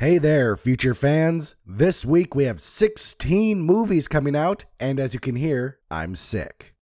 [0.00, 1.56] Hey there, future fans.
[1.66, 6.74] This week we have 16 movies coming out, and as you can hear, I'm sick.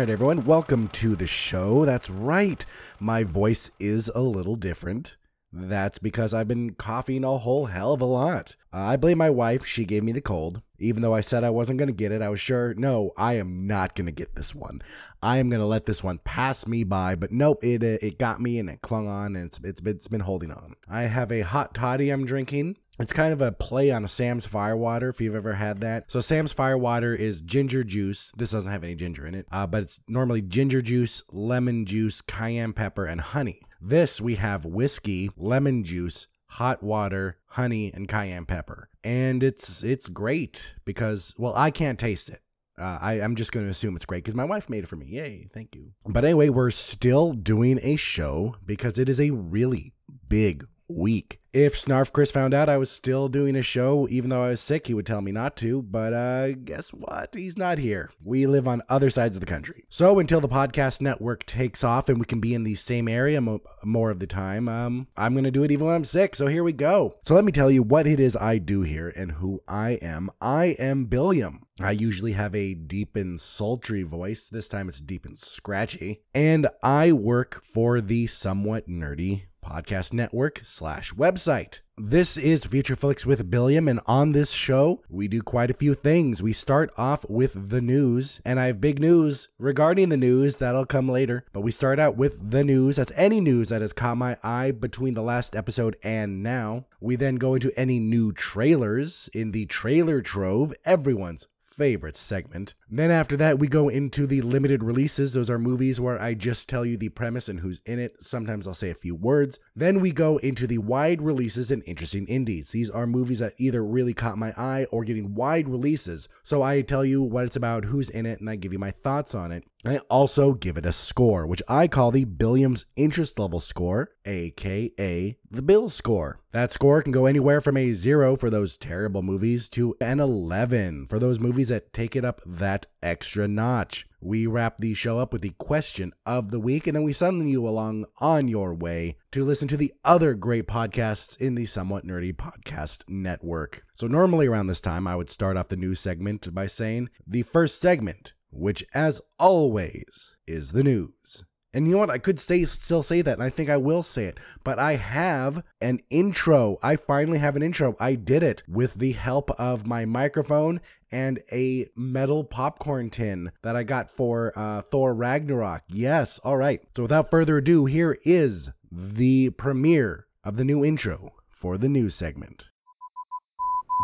[0.00, 1.84] All right, everyone, welcome to the show.
[1.84, 2.64] That's right,
[3.00, 5.16] my voice is a little different.
[5.52, 8.54] That's because I've been coughing a whole hell of a lot.
[8.72, 9.66] I blame my wife.
[9.66, 10.62] She gave me the cold.
[10.78, 13.34] Even though I said I wasn't going to get it, I was sure, no, I
[13.34, 14.80] am not going to get this one.
[15.22, 17.16] I am going to let this one pass me by.
[17.16, 20.08] But nope, it uh, it got me and it clung on and it's, it's, it's
[20.08, 20.76] been holding on.
[20.88, 22.76] I have a hot toddy I'm drinking.
[23.00, 26.10] It's kind of a play on a Sam's Firewater if you've ever had that.
[26.10, 28.30] So Sam's Firewater is ginger juice.
[28.36, 32.20] This doesn't have any ginger in it, uh, but it's normally ginger juice, lemon juice,
[32.20, 33.62] cayenne pepper, and honey.
[33.80, 40.08] This we have whiskey, lemon juice, hot water, honey, and cayenne pepper, and it's it's
[40.08, 42.40] great because well I can't taste it.
[42.78, 44.96] Uh, I, I'm just going to assume it's great because my wife made it for
[44.96, 45.06] me.
[45.06, 45.92] Yay, thank you.
[46.06, 49.92] But anyway, we're still doing a show because it is a really
[50.28, 51.40] big week.
[51.52, 54.60] If Snarf Chris found out I was still doing a show, even though I was
[54.60, 55.82] sick, he would tell me not to.
[55.82, 57.34] But uh, guess what?
[57.34, 58.08] He's not here.
[58.22, 59.84] We live on other sides of the country.
[59.88, 63.40] So until the podcast network takes off and we can be in the same area
[63.40, 66.36] mo- more of the time, um, I'm going to do it even when I'm sick.
[66.36, 67.14] So here we go.
[67.22, 70.30] So let me tell you what it is I do here and who I am.
[70.40, 71.62] I am Billiam.
[71.80, 74.50] I usually have a deep and sultry voice.
[74.50, 76.22] This time it's deep and scratchy.
[76.32, 81.80] And I work for the somewhat nerdy podcast network slash website.
[81.96, 86.42] This is Future with Billiam, and on this show, we do quite a few things.
[86.42, 90.86] We start off with the news, and I have big news regarding the news that'll
[90.86, 91.44] come later.
[91.52, 92.96] But we start out with the news.
[92.96, 96.86] That's any news that has caught my eye between the last episode and now.
[97.00, 101.48] We then go into any new trailers in the trailer trove, everyone's
[101.80, 102.74] favorite segment.
[102.90, 105.32] Then after that, we go into the limited releases.
[105.32, 108.22] Those are movies where I just tell you the premise and who's in it.
[108.22, 109.58] Sometimes I'll say a few words.
[109.74, 112.72] Then we go into the wide releases and interesting indies.
[112.72, 116.28] These are movies that either really caught my eye or getting wide releases.
[116.42, 118.90] So I tell you what it's about, who's in it, and I give you my
[118.90, 119.64] thoughts on it.
[119.82, 125.38] I also give it a score, which I call the Billiams interest level score, aka
[125.50, 126.38] the Bill score.
[126.50, 131.06] That score can go anywhere from a 0 for those terrible movies to an 11
[131.06, 134.06] for those movies that take it up that extra notch.
[134.20, 137.50] We wrap the show up with the question of the week, and then we send
[137.50, 142.04] you along on your way to listen to the other great podcasts in the Somewhat
[142.04, 143.82] Nerdy Podcast Network.
[143.94, 147.44] So, normally around this time, I would start off the news segment by saying the
[147.44, 151.44] first segment which, as always, is the news.
[151.72, 152.10] And you know what?
[152.10, 154.38] I could say still say that, and I think I will say it.
[154.64, 156.78] But I have an intro.
[156.82, 157.94] I finally have an intro.
[158.00, 160.80] I did it with the help of my microphone
[161.12, 165.82] and a metal popcorn tin that I got for uh, Thor Ragnarok.
[165.88, 166.80] Yes, all right.
[166.96, 172.14] So without further ado, here is the premiere of the new intro for the news
[172.16, 172.70] segment.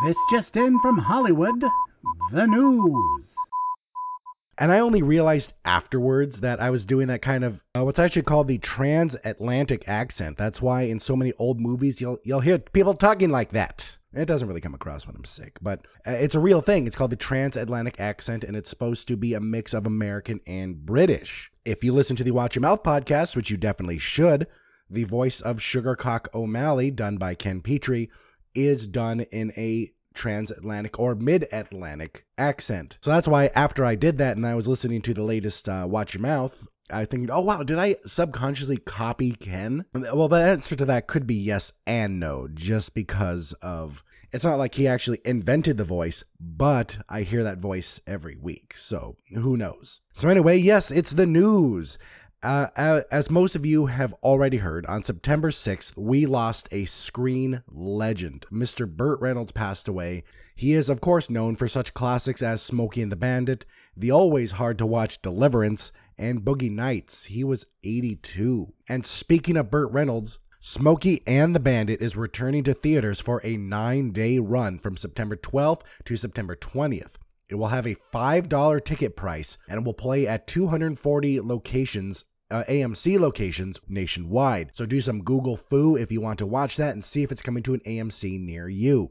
[0.04, 1.64] This just in from Hollywood,
[2.32, 3.35] the news.
[4.58, 8.22] And I only realized afterwards that I was doing that kind of uh, what's actually
[8.22, 10.38] called the transatlantic accent.
[10.38, 13.98] That's why in so many old movies you'll you'll hear people talking like that.
[14.14, 16.86] It doesn't really come across when I'm sick, but uh, it's a real thing.
[16.86, 20.86] It's called the transatlantic accent, and it's supposed to be a mix of American and
[20.86, 21.52] British.
[21.66, 24.46] If you listen to the Watch Your Mouth podcast, which you definitely should,
[24.88, 28.08] the voice of Sugarcock O'Malley, done by Ken Petrie,
[28.54, 32.98] is done in a transatlantic or mid Atlantic accent.
[33.02, 35.86] So that's why after I did that and I was listening to the latest uh,
[35.88, 39.84] Watch Your Mouth, I think, oh wow, did I subconsciously copy Ken?
[39.92, 44.02] Well, the answer to that could be yes and no, just because of
[44.32, 48.76] it's not like he actually invented the voice, but I hear that voice every week,
[48.76, 50.00] so who knows?
[50.12, 51.96] So, anyway, yes, it's the news.
[52.46, 57.60] Uh, as most of you have already heard, on September 6th, we lost a screen
[57.66, 58.46] legend.
[58.52, 58.88] Mr.
[58.88, 60.22] Burt Reynolds passed away.
[60.54, 63.66] He is, of course, known for such classics as Smokey and the Bandit,
[63.96, 67.24] the always hard to watch Deliverance, and Boogie Nights.
[67.24, 68.72] He was 82.
[68.88, 73.56] And speaking of Burt Reynolds, Smokey and the Bandit is returning to theaters for a
[73.56, 77.16] nine day run from September 12th to September 20th.
[77.48, 83.18] It will have a $5 ticket price and will play at 240 locations uh, AMC
[83.18, 84.70] locations nationwide.
[84.74, 87.42] So do some Google foo if you want to watch that and see if it's
[87.42, 89.10] coming to an AMC near you.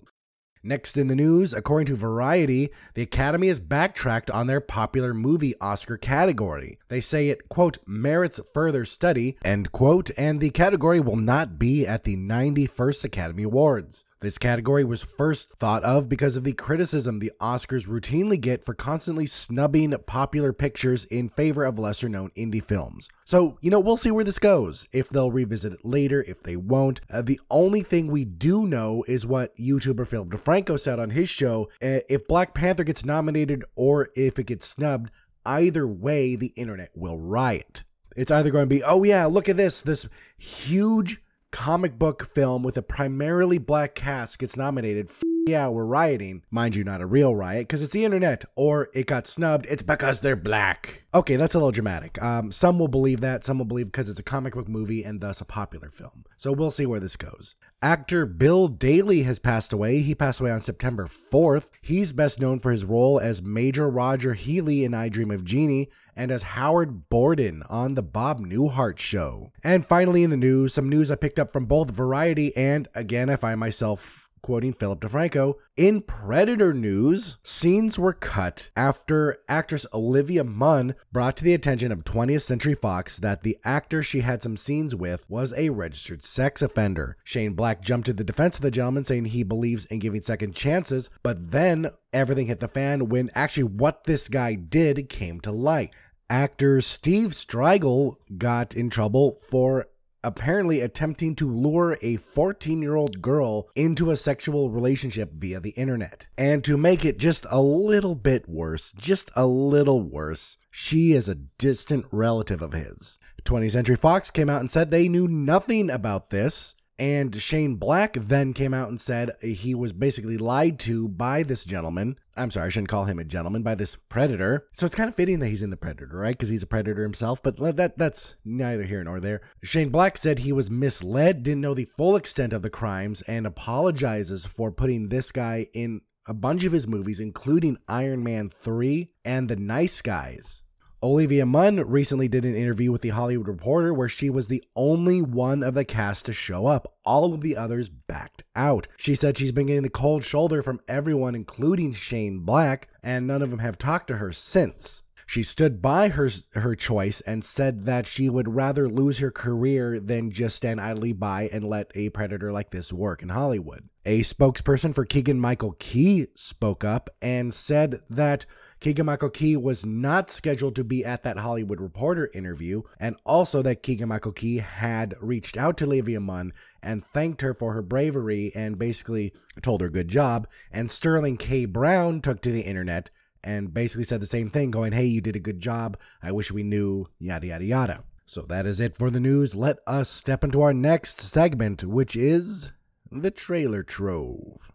[0.68, 5.54] Next in the news, according to Variety, the Academy has backtracked on their popular movie
[5.62, 6.80] Oscar category.
[6.88, 11.86] They say it, quote, merits further study, end quote, and the category will not be
[11.86, 14.06] at the 91st Academy Awards.
[14.22, 18.74] This category was first thought of because of the criticism the Oscars routinely get for
[18.74, 23.10] constantly snubbing popular pictures in favor of lesser known indie films.
[23.26, 24.88] So, you know, we'll see where this goes.
[24.94, 27.02] If they'll revisit it later, if they won't.
[27.12, 31.30] Uh, the only thing we do know is what YouTuber Philip DeFranco said on his
[31.30, 31.70] show.
[31.84, 35.12] Uh, if Black Panther gets nominated or if it gets snubbed,
[35.46, 37.84] either way, the internet will riot.
[38.16, 40.08] It's either going to be, oh yeah, look at this, this
[40.38, 41.22] huge
[41.56, 45.10] comic book film with a primarily black cast gets nominated.
[45.48, 46.42] Yeah, we're rioting.
[46.50, 48.46] Mind you, not a real riot because it's the internet.
[48.56, 49.68] Or it got snubbed.
[49.70, 51.04] It's because they're black.
[51.14, 52.20] Okay, that's a little dramatic.
[52.20, 53.44] Um, some will believe that.
[53.44, 56.26] Some will believe because it's a comic book movie and thus a popular film.
[56.36, 57.54] So we'll see where this goes.
[57.80, 60.00] Actor Bill Daily has passed away.
[60.00, 61.70] He passed away on September 4th.
[61.80, 65.92] He's best known for his role as Major Roger Healy in I Dream of Jeannie
[66.16, 69.52] and as Howard Borden on The Bob Newhart Show.
[69.64, 73.30] And finally, in the news, some news I picked up from both Variety and, again,
[73.30, 80.44] I find myself quoting Philip DeFranco, in Predator news, scenes were cut after actress Olivia
[80.44, 84.56] Munn brought to the attention of 20th Century Fox that the actor she had some
[84.56, 87.18] scenes with was a registered sex offender.
[87.24, 90.54] Shane Black jumped to the defense of the gentleman, saying he believes in giving second
[90.54, 95.52] chances, but then everything hit the fan when actually what this guy did came to
[95.52, 95.92] light.
[96.30, 99.88] Actor Steve Striegel got in trouble for
[100.26, 105.72] apparently attempting to lure a 14 year old girl into a sexual relationship via the
[105.72, 106.28] internet.
[106.38, 111.30] And to make it just a little bit worse, just a little worse, she is
[111.30, 113.20] a distant relative of his.
[113.44, 118.14] 20th Century Fox came out and said they knew nothing about this and Shane Black
[118.14, 122.18] then came out and said he was basically lied to by this gentleman.
[122.38, 124.68] I'm sorry, I shouldn't call him a gentleman, by this predator.
[124.74, 126.34] So it's kind of fitting that he's in the predator, right?
[126.34, 129.42] Because he's a predator himself, but that that's neither here nor there.
[129.64, 133.48] Shane Black said he was misled, didn't know the full extent of the crimes, and
[133.48, 139.08] apologizes for putting this guy in a bunch of his movies, including Iron Man 3
[139.24, 140.64] and The Nice Guys.
[141.06, 145.22] Olivia Munn recently did an interview with The Hollywood Reporter where she was the only
[145.22, 146.96] one of the cast to show up.
[147.06, 148.88] All of the others backed out.
[148.98, 153.44] She said she's been getting the cold shoulder from everyone, including Shane Black, and none
[153.44, 155.04] of them have talked to her since.
[155.28, 160.00] She stood by her her choice and said that she would rather lose her career
[160.00, 163.90] than just stand idly by and let a predator like this work in Hollywood.
[164.08, 168.48] A spokesperson for Keegan Michael Key spoke up and said that
[168.80, 173.62] Keegan Michael Key was not scheduled to be at that Hollywood Reporter interview, and also
[173.62, 177.82] that Keegan Michael Key had reached out to Olivia Munn and thanked her for her
[177.82, 180.48] bravery and basically told her good job.
[180.72, 181.66] And Sterling K.
[181.66, 183.10] Brown took to the internet
[183.44, 185.98] and basically said the same thing, going, Hey, you did a good job.
[186.22, 188.04] I wish we knew, yada, yada, yada.
[188.26, 189.56] So that is it for the news.
[189.56, 192.74] Let us step into our next segment, which is
[193.12, 194.72] the trailer trove.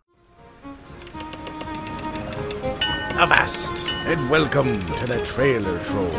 [3.20, 6.10] Avast and welcome to the trailer Troll.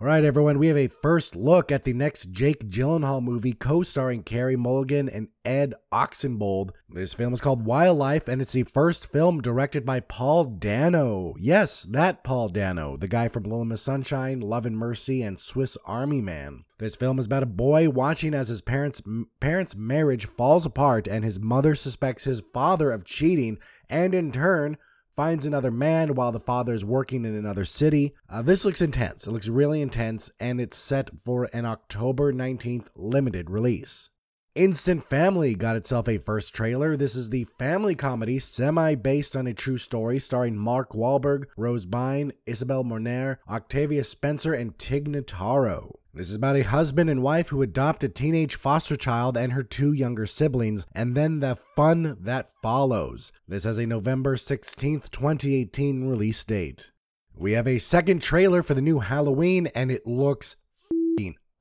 [0.00, 3.84] All right, everyone, we have a first look at the next Jake Gyllenhaal movie co
[3.84, 6.70] starring Carey Mulligan and Ed Oxenbould.
[6.88, 11.34] This film is called Wildlife, and it's the first film directed by Paul Dano.
[11.38, 15.78] Yes, that Paul Dano, the guy from Little Miss Sunshine, Love and Mercy, and Swiss
[15.86, 16.64] Army Man.
[16.78, 19.00] This film is about a boy watching as his parents'
[19.38, 24.76] parents' marriage falls apart and his mother suspects his father of cheating and in turn
[25.14, 28.14] finds another man while the father is working in another city.
[28.28, 29.26] Uh, this looks intense.
[29.26, 34.10] It looks really intense, and it's set for an October 19th limited release.
[34.54, 36.96] Instant Family got itself a first trailer.
[36.96, 41.86] This is the family comedy semi based on a true story starring Mark Wahlberg, Rose
[41.86, 45.96] Byrne, Isabel Moner, Octavia Spencer, and Tig Notaro.
[46.12, 49.64] This is about a husband and wife who adopt a teenage foster child and her
[49.64, 53.32] two younger siblings, and then the fun that follows.
[53.48, 56.92] This has a November 16th, 2018 release date.
[57.36, 60.54] We have a second trailer for the new Halloween, and it looks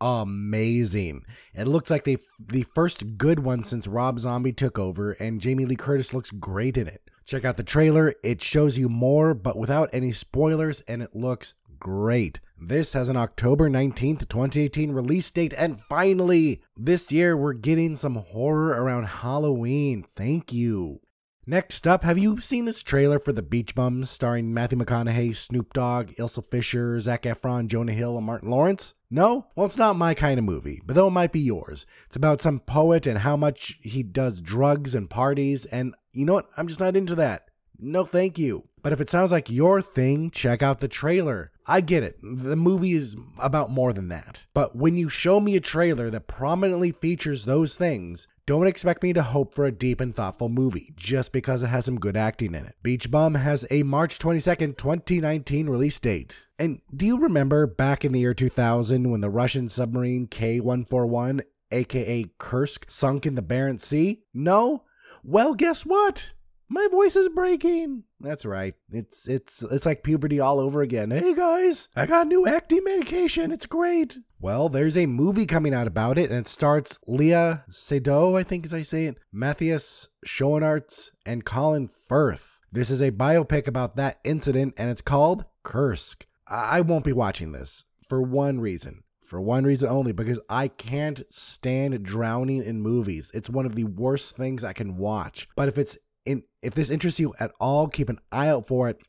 [0.03, 1.24] amazing.
[1.53, 5.65] It looks like the the first good one since Rob Zombie took over, and Jamie
[5.65, 7.10] Lee Curtis looks great in it.
[7.25, 11.53] Check out the trailer; it shows you more, but without any spoilers, and it looks
[11.79, 12.41] great.
[12.60, 18.15] This has an October 19th, 2018 release date, and finally, this year we're getting some
[18.15, 20.05] horror around Halloween.
[20.15, 21.00] Thank you.
[21.45, 25.73] Next up, have you seen this trailer for The Beach Bums starring Matthew McConaughey, Snoop
[25.73, 28.93] Dogg, Isla Fisher, Zac Efron, Jonah Hill, and Martin Lawrence?
[29.12, 29.47] No?
[29.53, 31.85] Well, it's not my kind of movie, but though it might be yours.
[32.05, 36.35] It's about some poet and how much he does drugs and parties, and you know
[36.35, 36.47] what?
[36.55, 37.50] I'm just not into that.
[37.77, 38.69] No, thank you.
[38.81, 41.51] But if it sounds like your thing, check out the trailer.
[41.67, 42.17] I get it.
[42.21, 44.45] The movie is about more than that.
[44.53, 49.13] But when you show me a trailer that prominently features those things, don't expect me
[49.13, 52.53] to hope for a deep and thoughtful movie just because it has some good acting
[52.53, 52.75] in it.
[52.83, 56.43] Beach Bum has a March 22nd, 2019 release date.
[56.59, 61.41] And do you remember back in the year 2000 when the Russian submarine K 141,
[61.71, 64.23] aka Kursk, sunk in the Barents Sea?
[64.33, 64.83] No?
[65.23, 66.33] Well, guess what?
[66.74, 68.03] My voice is breaking.
[68.20, 68.74] That's right.
[68.92, 71.12] It's it's it's like puberty all over again.
[71.12, 73.51] Hey guys, I got new acting medication.
[73.51, 74.18] It's great.
[74.39, 78.65] Well, there's a movie coming out about it, and it starts Léa Seydoux, I think
[78.65, 82.60] as I say it, Matthias Schoenaerts, and Colin Firth.
[82.72, 86.25] This is a biopic about that incident, and it's called Kursk.
[86.48, 89.03] I won't be watching this for one reason.
[89.22, 93.32] For one reason only, because I can't stand drowning in movies.
[93.36, 95.48] It's one of the worst things I can watch.
[95.56, 98.89] But if it's in if this interests you at all, keep an eye out for
[98.89, 99.00] it.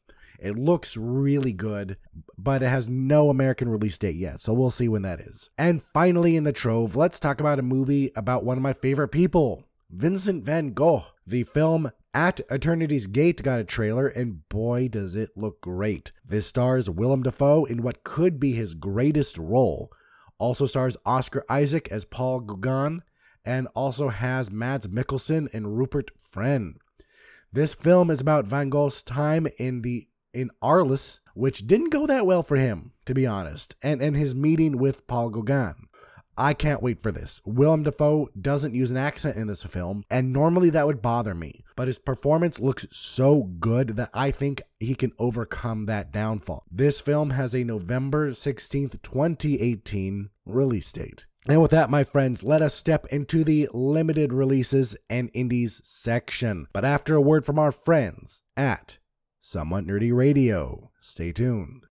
[0.40, 1.97] It looks really good,
[2.37, 5.49] but it has no American release date yet, so we'll see when that is.
[5.56, 9.09] And finally, in the trove, let's talk about a movie about one of my favorite
[9.09, 11.06] people, Vincent van Gogh.
[11.26, 16.12] The film At Eternity's Gate got a trailer, and boy, does it look great.
[16.26, 19.90] This stars Willem Dafoe in what could be his greatest role.
[20.38, 23.02] Also stars Oscar Isaac as Paul Gauguin,
[23.44, 26.76] and also has Mads Mikkelsen and Rupert Friend.
[27.54, 32.26] This film is about Van Gogh's time in the in Arles, which didn't go that
[32.26, 35.87] well for him, to be honest, and, and his meeting with Paul Gauguin.
[36.37, 37.40] I can't wait for this.
[37.46, 41.62] Willem Dafoe doesn't use an accent in this film, and normally that would bother me,
[41.76, 46.64] but his performance looks so good that I think he can overcome that downfall.
[46.73, 51.26] This film has a November 16th, 2018 release date.
[51.46, 56.68] And with that, my friends, let us step into the limited releases and indies section.
[56.72, 58.96] But after a word from our friends at
[59.40, 61.84] Somewhat Nerdy Radio, stay tuned.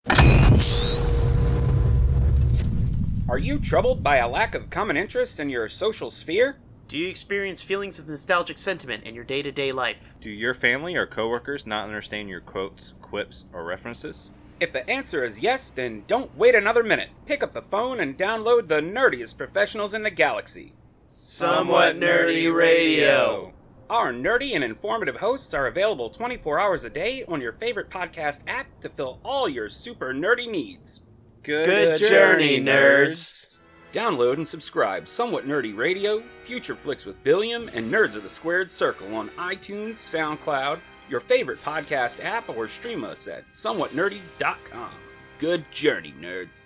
[3.30, 6.58] Are you troubled by a lack of common interest in your social sphere?
[6.88, 10.16] Do you experience feelings of nostalgic sentiment in your day to day life?
[10.20, 14.32] Do your family or coworkers not understand your quotes, quips, or references?
[14.64, 17.10] If the answer is yes, then don't wait another minute.
[17.26, 20.72] Pick up the phone and download the nerdiest professionals in the galaxy.
[21.10, 23.52] Somewhat Nerdy Radio.
[23.90, 28.40] Our nerdy and informative hosts are available 24 hours a day on your favorite podcast
[28.48, 31.02] app to fill all your super nerdy needs.
[31.44, 33.48] Good, journey, nerds.
[33.92, 38.72] Download and subscribe Somewhat Nerdy Radio, Future Flicks with Billiam, and Nerds of the Squared
[38.72, 40.80] Circle on iTunes, SoundCloud,
[41.10, 44.92] your favorite podcast app, or stream us at somewhatnerdy.com.
[45.40, 46.64] Good journey, nerds.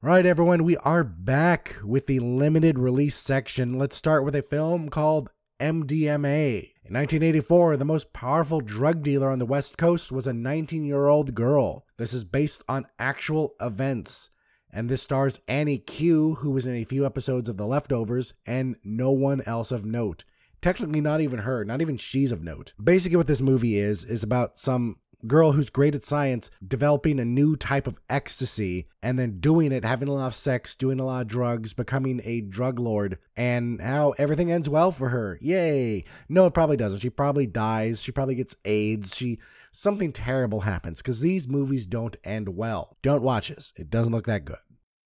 [0.00, 3.78] Right, everyone, we are back with the limited release section.
[3.78, 6.72] Let's start with a film called MDMA.
[6.84, 11.06] In 1984, the most powerful drug dealer on the West Coast was a 19 year
[11.06, 11.86] old girl.
[11.96, 14.28] This is based on actual events.
[14.70, 18.76] And this stars Annie Q, who was in a few episodes of The Leftovers, and
[18.84, 20.24] no one else of note.
[20.64, 22.72] Technically, not even her, not even she's of note.
[22.82, 27.24] Basically, what this movie is, is about some girl who's great at science developing a
[27.26, 31.04] new type of ecstasy and then doing it, having a lot of sex, doing a
[31.04, 35.38] lot of drugs, becoming a drug lord, and how everything ends well for her.
[35.42, 36.02] Yay!
[36.30, 37.00] No, it probably doesn't.
[37.00, 38.02] She probably dies.
[38.02, 39.14] She probably gets AIDS.
[39.14, 39.40] She
[39.70, 42.96] something terrible happens because these movies don't end well.
[43.02, 43.74] Don't watch this.
[43.76, 44.56] It doesn't look that good.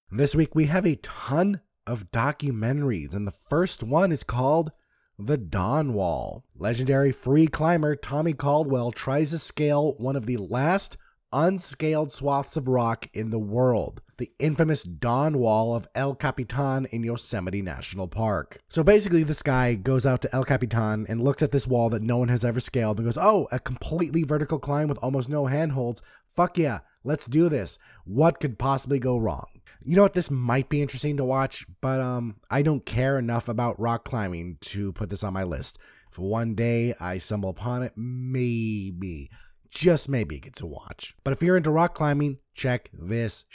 [0.09, 4.71] This week we have a ton of documentaries, and the first one is called
[5.19, 6.45] the Dawn Wall.
[6.57, 10.97] Legendary free climber Tommy Caldwell tries to scale one of the last
[11.33, 17.03] unscaled swaths of rock in the world, the infamous Dawn Wall of El Capitan in
[17.03, 18.61] Yosemite National Park.
[18.69, 22.03] So basically, this guy goes out to El Capitan and looks at this wall that
[22.03, 25.47] no one has ever scaled and goes, Oh, a completely vertical climb with almost no
[25.47, 26.01] handholds.
[26.29, 27.81] Fuck yeah, let's do this.
[28.05, 29.49] What could possibly go wrong?
[29.89, 30.13] You know what?
[30.13, 34.59] This might be interesting to watch, but um, I don't care enough about rock climbing
[34.61, 35.79] to put this on my list.
[36.11, 39.31] If one day I stumble upon it, maybe,
[39.71, 41.15] just maybe it gets a watch.
[41.25, 43.47] But if you're into rock climbing, check this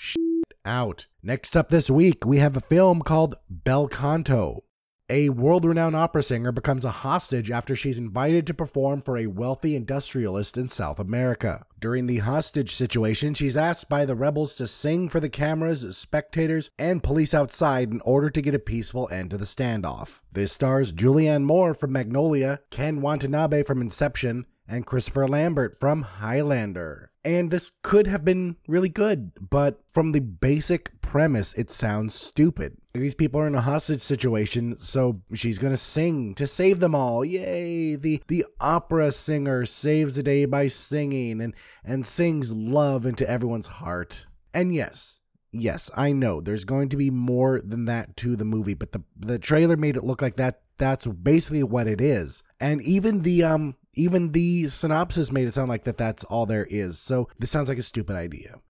[0.66, 1.06] out.
[1.22, 4.64] Next up this week, we have a film called Bel Canto.
[5.10, 9.28] A world renowned opera singer becomes a hostage after she's invited to perform for a
[9.28, 11.66] wealthy industrialist in South America.
[11.78, 16.72] During the hostage situation, she's asked by the rebels to sing for the cameras, spectators,
[16.80, 20.22] and police outside in order to get a peaceful end to the standoff.
[20.32, 27.12] This stars Julianne Moore from Magnolia, Ken Watanabe from Inception, and Christopher Lambert from Highlander.
[27.26, 32.78] And this could have been really good, but from the basic premise, it sounds stupid.
[32.94, 37.26] These people are in a hostage situation, so she's gonna sing to save them all.
[37.26, 37.96] Yay!
[37.96, 43.66] The the opera singer saves the day by singing and and sings love into everyone's
[43.66, 44.28] heart.
[44.54, 45.18] And yes,
[45.52, 49.02] yes, I know there's going to be more than that to the movie, but the
[49.18, 52.44] the trailer made it look like that that's basically what it is.
[52.60, 56.68] And even the um even the synopsis made it sound like that that's all there
[56.70, 57.00] is.
[57.00, 58.62] So this sounds like a stupid idea.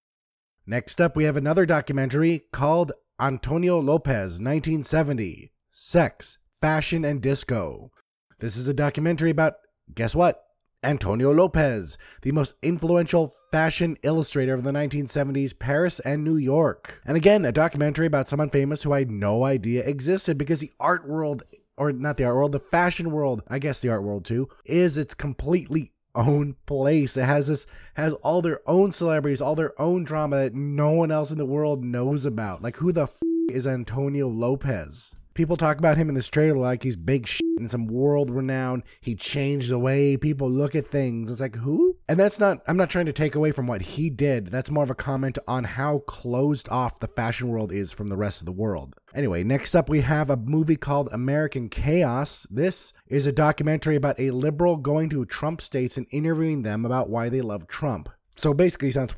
[0.65, 7.91] Next up, we have another documentary called Antonio Lopez 1970 Sex, Fashion, and Disco.
[8.39, 9.53] This is a documentary about,
[9.93, 10.43] guess what?
[10.83, 17.01] Antonio Lopez, the most influential fashion illustrator of the 1970s, Paris and New York.
[17.05, 20.73] And again, a documentary about someone famous who I had no idea existed because the
[20.79, 21.43] art world
[21.77, 24.97] or not the art world, the fashion world, I guess the art world too, is
[24.97, 27.17] its completely own place.
[27.17, 27.65] It has this
[27.95, 31.45] has all their own celebrities, all their own drama that no one else in the
[31.45, 32.61] world knows about.
[32.61, 35.15] Like who the f- is Antonio Lopez?
[35.33, 38.83] People talk about him in this trailer like he's big shit and some world renowned.
[39.01, 41.31] He changed the way people look at things.
[41.31, 41.97] It's like, who?
[42.07, 44.47] And that's not, I'm not trying to take away from what he did.
[44.47, 48.17] That's more of a comment on how closed off the fashion world is from the
[48.17, 48.95] rest of the world.
[49.15, 52.47] Anyway, next up we have a movie called American Chaos.
[52.51, 57.09] This is a documentary about a liberal going to Trump states and interviewing them about
[57.09, 58.09] why they love Trump.
[58.35, 59.15] So basically, sounds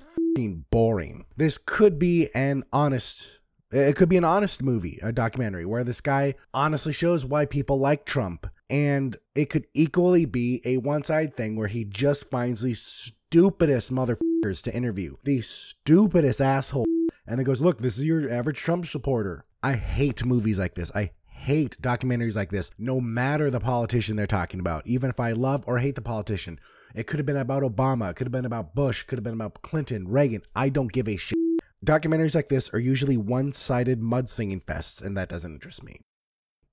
[0.69, 1.25] boring.
[1.37, 3.39] This could be an honest
[3.75, 7.77] it could be an honest movie, a documentary where this guy honestly shows why people
[7.77, 8.47] like Trump.
[8.69, 13.93] And it could equally be a one sided thing where he just finds these stupidest
[13.93, 16.85] motherfuckers to interview, these stupidest asshole,
[17.27, 19.45] and then goes, Look, this is your average Trump supporter.
[19.61, 20.95] I hate movies like this.
[20.95, 25.33] I hate documentaries like this, no matter the politician they're talking about, even if I
[25.33, 26.59] love or hate the politician.
[26.95, 29.33] It could have been about Obama, it could have been about Bush, could have been
[29.33, 30.43] about Clinton, Reagan.
[30.55, 31.35] I don't give a shit.
[31.83, 36.01] Documentaries like this are usually one sided mudslinging fests, and that doesn't interest me.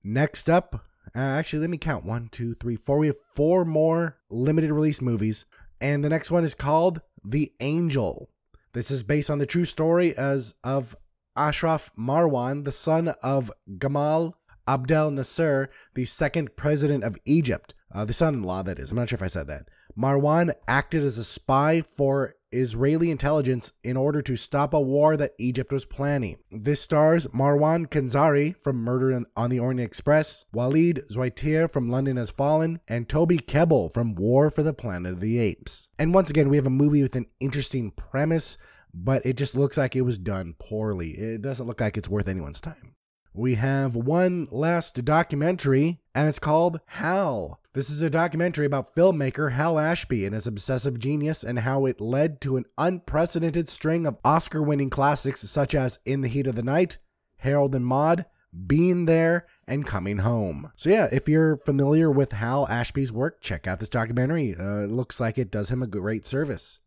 [0.03, 2.99] Next up, uh, actually, let me count one, two, three, four.
[2.99, 5.45] We have four more limited release movies,
[5.81, 8.29] and the next one is called The Angel.
[8.73, 10.95] This is based on the true story as of
[11.35, 14.33] Ashraf Marwan, the son of Gamal
[14.67, 17.73] Abdel Nasser, the second president of Egypt.
[17.93, 18.91] Uh, the son in law, that is.
[18.91, 19.67] I'm not sure if I said that.
[19.97, 25.33] Marwan acted as a spy for Israeli intelligence in order to stop a war that
[25.37, 26.37] Egypt was planning.
[26.51, 32.29] This stars Marwan Kenzari from Murder on the Orient Express, Waleed Zuaiter from London Has
[32.29, 35.89] Fallen, and Toby Kebbell from War for the Planet of the Apes.
[35.97, 38.57] And once again, we have a movie with an interesting premise,
[38.93, 41.11] but it just looks like it was done poorly.
[41.11, 42.95] It doesn't look like it's worth anyone's time.
[43.33, 47.59] We have one last documentary, and it's called Hal.
[47.73, 51.99] This is a documentary about filmmaker Hal Ashby and his obsessive genius and how it
[51.99, 56.55] led to an unprecedented string of Oscar winning classics such as In the Heat of
[56.55, 56.99] the Night,
[57.37, 58.25] Harold and Maude,
[58.67, 60.71] Being There, and Coming Home.
[60.75, 64.55] So, yeah, if you're familiar with Hal Ashby's work, check out this documentary.
[64.55, 66.79] Uh, it looks like it does him a great service.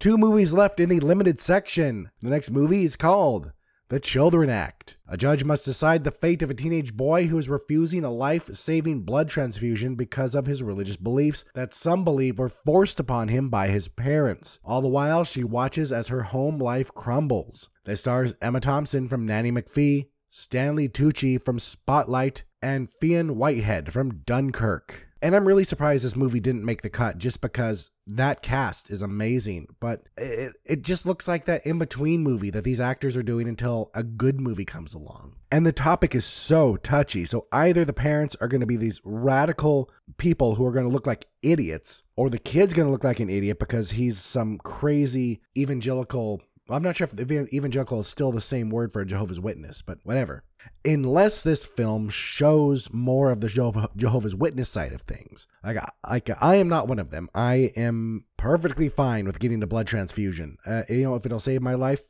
[0.00, 2.10] Two movies left in the limited section.
[2.22, 3.52] The next movie is called
[3.88, 4.98] the Children Act.
[5.08, 8.54] A judge must decide the fate of a teenage boy who is refusing a life
[8.54, 13.48] saving blood transfusion because of his religious beliefs that some believe were forced upon him
[13.48, 14.58] by his parents.
[14.62, 17.70] All the while, she watches as her home life crumbles.
[17.84, 24.18] This stars Emma Thompson from Nanny McPhee, Stanley Tucci from Spotlight, and Fionn Whitehead from
[24.26, 25.07] Dunkirk.
[25.20, 29.02] And I'm really surprised this movie didn't make the cut just because that cast is
[29.02, 29.66] amazing.
[29.80, 33.48] But it, it just looks like that in between movie that these actors are doing
[33.48, 35.34] until a good movie comes along.
[35.50, 37.24] And the topic is so touchy.
[37.24, 40.92] So either the parents are going to be these radical people who are going to
[40.92, 44.58] look like idiots, or the kid's going to look like an idiot because he's some
[44.58, 49.82] crazy evangelical I'm not sure if evangelical is still the same word for Jehovah's Witness,
[49.82, 50.44] but whatever.
[50.84, 53.48] Unless this film shows more of the
[53.96, 55.78] Jehovah's Witness side of things, like
[56.08, 57.28] like I am not one of them.
[57.34, 60.58] I am perfectly fine with getting the blood transfusion.
[60.66, 62.04] Uh, you know, if it'll save my life,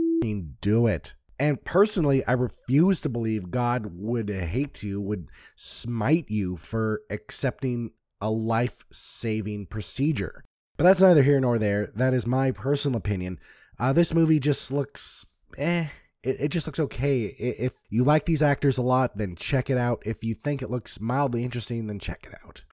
[0.60, 1.14] do it.
[1.38, 7.92] And personally, I refuse to believe God would hate you, would smite you for accepting
[8.20, 10.42] a life saving procedure.
[10.76, 11.90] But that's neither here nor there.
[11.94, 13.38] That is my personal opinion.
[13.78, 15.24] Uh, this movie just looks
[15.56, 15.86] eh.
[16.22, 17.22] it, it just looks okay.
[17.24, 20.02] If you like these actors a lot, then check it out.
[20.04, 22.64] If you think it looks mildly interesting, then check it out.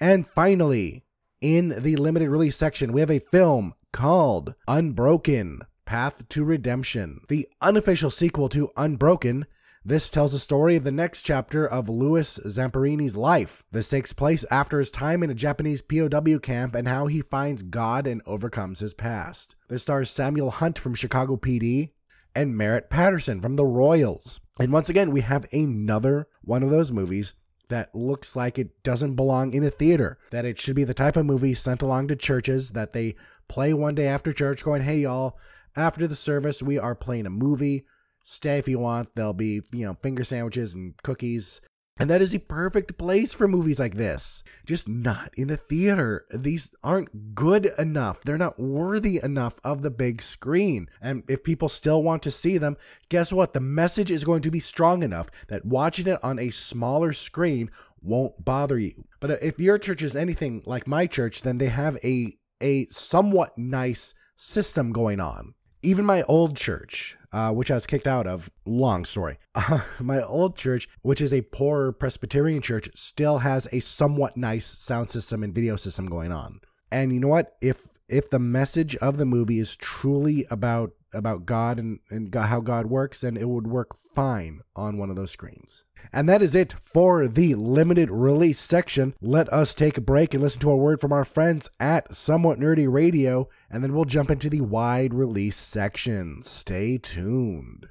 [0.00, 1.04] And finally,
[1.40, 7.46] in the limited release section, we have a film called Unbroken Path to Redemption, the
[7.60, 9.46] unofficial sequel to Unbroken.
[9.84, 13.64] This tells the story of the next chapter of Louis Zamperini's life.
[13.72, 17.64] This takes place after his time in a Japanese POW camp and how he finds
[17.64, 19.56] God and overcomes his past.
[19.68, 21.90] This stars Samuel Hunt from Chicago PD
[22.32, 24.40] and Merritt Patterson from the Royals.
[24.60, 27.34] And once again, we have another one of those movies
[27.68, 31.16] that looks like it doesn't belong in a theater, that it should be the type
[31.16, 33.16] of movie sent along to churches that they
[33.48, 35.36] play one day after church, going, hey, y'all,
[35.76, 37.84] after the service, we are playing a movie.
[38.22, 39.14] Stay if you want.
[39.14, 41.60] There'll be, you know, finger sandwiches and cookies.
[41.98, 44.42] And that is the perfect place for movies like this.
[44.66, 46.24] Just not in the theater.
[46.32, 48.22] These aren't good enough.
[48.22, 50.88] They're not worthy enough of the big screen.
[51.02, 53.52] And if people still want to see them, guess what?
[53.52, 57.70] The message is going to be strong enough that watching it on a smaller screen
[58.00, 59.04] won't bother you.
[59.20, 63.58] But if your church is anything like my church, then they have a a somewhat
[63.58, 65.54] nice system going on.
[65.82, 69.38] Even my old church, uh, which I was kicked out of, long story.
[69.54, 74.64] Uh, my old church, which is a poor Presbyterian church, still has a somewhat nice
[74.64, 76.60] sound system and video system going on.
[76.90, 77.56] And you know what?
[77.60, 82.48] If if the message of the movie is truly about about God and, and God,
[82.48, 85.84] how God works, then it would work fine on one of those screens.
[86.12, 89.14] And that is it for the limited release section.
[89.20, 92.58] Let us take a break and listen to a word from our friends at Somewhat
[92.58, 96.42] Nerdy Radio, and then we'll jump into the wide release section.
[96.42, 97.88] Stay tuned.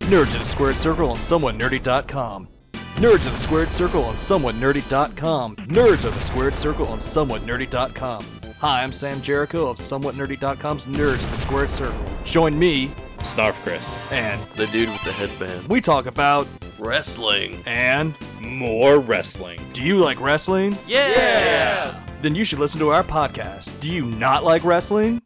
[0.00, 2.48] Nerds in a Squared Circle on SomewhatNerdy.com.
[2.96, 5.56] Nerds in the Squared Circle on SomewhatNerdy.com.
[5.56, 8.45] Nerds of the Squared Circle on SomewhatNerdy.com.
[8.60, 12.04] Hi, I'm Sam Jericho of SomewhatNerdy.com's Nerds in the Squared Circle.
[12.24, 13.98] Join me Snarf Chris.
[14.10, 15.68] and The dude with the headband.
[15.68, 16.46] we talk about
[16.78, 17.62] Wrestling.
[17.66, 19.60] and More wrestling.
[19.72, 20.78] do you like wrestling?
[20.86, 22.00] Yeah!
[22.22, 23.70] Then you should listen to our podcast.
[23.80, 25.20] Do you not like wrestling?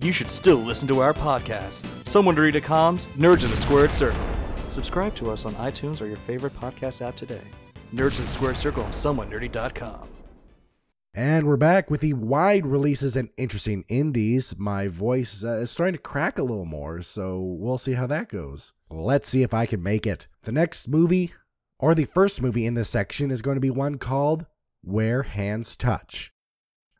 [0.00, 1.82] You should still listen to our podcast.
[2.04, 4.20] SomewhatNerdy.com's Nerds in the Squared Circle.
[4.70, 7.42] Subscribe to us on iTunes or your favorite podcast app today.
[7.94, 10.08] Nerds in the Squared Circle on SomewhatNerdy.com.
[11.18, 14.54] And we're back with the wide releases and interesting indies.
[14.56, 18.28] My voice uh, is starting to crack a little more, so we'll see how that
[18.28, 18.72] goes.
[18.88, 20.28] Let's see if I can make it.
[20.42, 21.32] The next movie,
[21.80, 24.46] or the first movie in this section, is going to be one called
[24.80, 26.32] Where Hands Touch.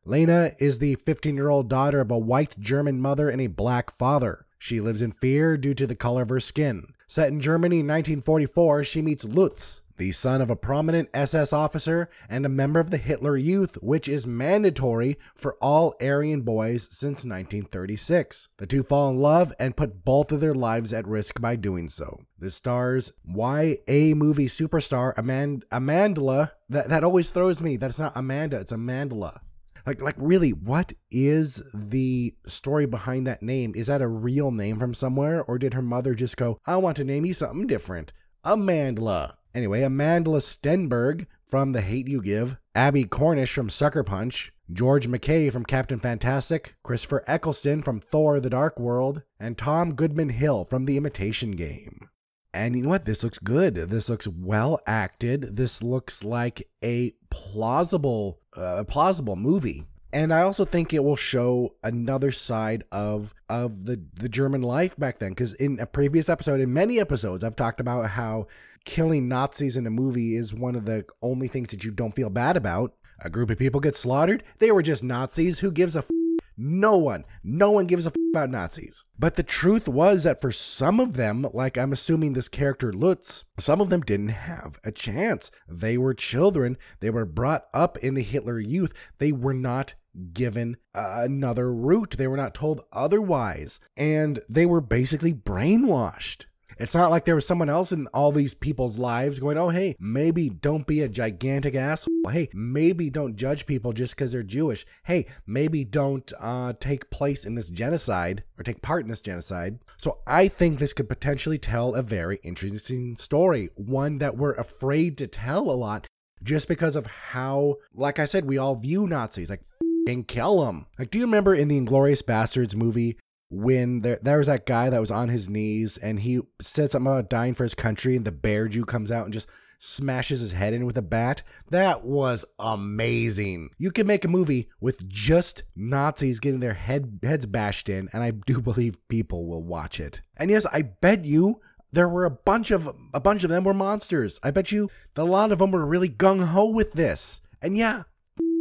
[0.05, 3.89] Lena is the 15 year old daughter of a white German mother and a black
[3.89, 4.47] father.
[4.59, 6.93] She lives in fear due to the color of her skin.
[7.07, 12.09] Set in Germany in 1944, she meets Lutz, the son of a prominent SS officer
[12.29, 17.25] and a member of the Hitler Youth, which is mandatory for all Aryan boys since
[17.25, 18.49] 1936.
[18.57, 21.89] The two fall in love and put both of their lives at risk by doing
[21.89, 22.21] so.
[22.39, 26.53] This stars YA movie superstar Amand- Amandla.
[26.69, 27.77] That, that always throws me.
[27.77, 29.41] That's not Amanda, it's Amandla.
[29.89, 33.73] Like, like really, what is the story behind that name?
[33.75, 36.99] Is that a real name from somewhere, or did her mother just go, "I want
[36.99, 38.13] to name you something different"?
[38.45, 39.38] Amandla.
[39.59, 45.51] Anyway, Amandla Stenberg from The Hate You Give, Abbie Cornish from Sucker Punch, George MacKay
[45.51, 50.85] from Captain Fantastic, Christopher Eccleston from Thor: The Dark World, and Tom Goodman Hill from
[50.85, 52.09] The Imitation Game.
[52.55, 53.05] And you know what?
[53.05, 53.75] This looks good.
[53.75, 55.57] This looks well acted.
[55.57, 59.89] This looks like a plausible, uh, plausible movie.
[60.13, 64.97] And I also think it will show another side of of the the German life
[64.97, 65.31] back then.
[65.31, 68.47] Because in a previous episode, in many episodes, I've talked about how
[68.89, 72.31] killing Nazis in a movie is one of the only things that you don't feel
[72.31, 72.95] bad about.
[73.23, 74.43] A group of people get slaughtered.
[74.59, 75.59] They were just Nazis.
[75.59, 76.09] Who gives a f-
[76.57, 79.05] no one, no one gives a f- about Nazis.
[79.19, 83.45] But the truth was that for some of them, like I'm assuming this character Lutz,
[83.59, 85.51] some of them didn't have a chance.
[85.69, 86.79] They were children.
[87.01, 89.13] They were brought up in the Hitler Youth.
[89.19, 89.97] They were not
[90.33, 92.17] given another route.
[92.17, 93.81] They were not told otherwise.
[93.99, 96.47] And they were basically brainwashed.
[96.79, 99.97] It's not like there was someone else in all these people's lives going, oh, hey,
[99.99, 102.09] maybe don't be a gigantic asshole.
[102.31, 104.87] Hey, maybe don't judge people just because they're Jewish.
[105.05, 109.81] Hey, maybe don't uh, take place in this genocide or take part in this genocide.
[109.97, 115.19] So I think this could potentially tell a very interesting story, one that we're afraid
[115.19, 116.07] to tell a lot
[116.45, 119.63] just because of how, like I said, we all view Nazis like
[120.07, 120.87] fucking kill them.
[120.97, 123.19] Like, do you remember in the Inglourious Basterds movie
[123.51, 127.11] when there there was that guy that was on his knees and he said something
[127.11, 130.53] about dying for his country and the bear Jew comes out and just smashes his
[130.53, 131.43] head in with a bat.
[131.71, 133.71] That was amazing.
[133.79, 138.23] You can make a movie with just Nazis getting their head heads bashed in, and
[138.23, 140.21] I do believe people will watch it.
[140.37, 141.61] And yes, I bet you
[141.93, 144.39] there were a bunch of a bunch of them were monsters.
[144.43, 147.41] I bet you a lot of them were really gung ho with this.
[147.63, 148.03] And yeah,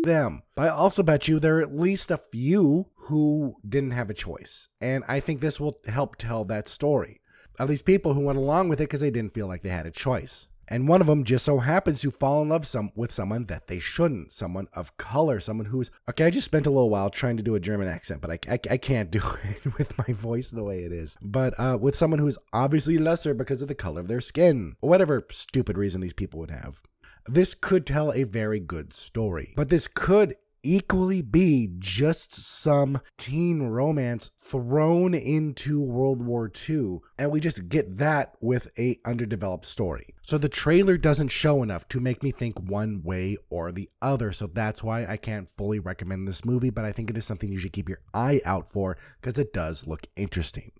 [0.03, 0.43] them.
[0.55, 4.13] But I also bet you there are at least a few who didn't have a
[4.13, 4.69] choice.
[4.81, 7.21] And I think this will help tell that story.
[7.59, 9.85] At least people who went along with it because they didn't feel like they had
[9.85, 10.47] a choice.
[10.69, 13.67] And one of them just so happens to fall in love some with someone that
[13.67, 16.25] they shouldn't, someone of color, someone who's okay.
[16.25, 18.59] I just spent a little while trying to do a German accent, but I, I,
[18.71, 21.17] I can't do it with my voice the way it is.
[21.21, 24.89] But uh, with someone who's obviously lesser because of the color of their skin, or
[24.89, 26.81] whatever stupid reason these people would have.
[27.25, 33.63] This could tell a very good story, but this could equally be just some teen
[33.63, 40.13] romance thrown into World War II and we just get that with a underdeveloped story.
[40.21, 44.31] So the trailer doesn't show enough to make me think one way or the other.
[44.31, 47.51] So that's why I can't fully recommend this movie, but I think it is something
[47.51, 50.71] you should keep your eye out for because it does look interesting.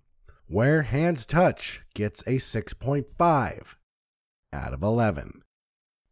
[0.48, 3.76] Where Hands Touch gets a 6.5
[4.54, 5.44] out of 11.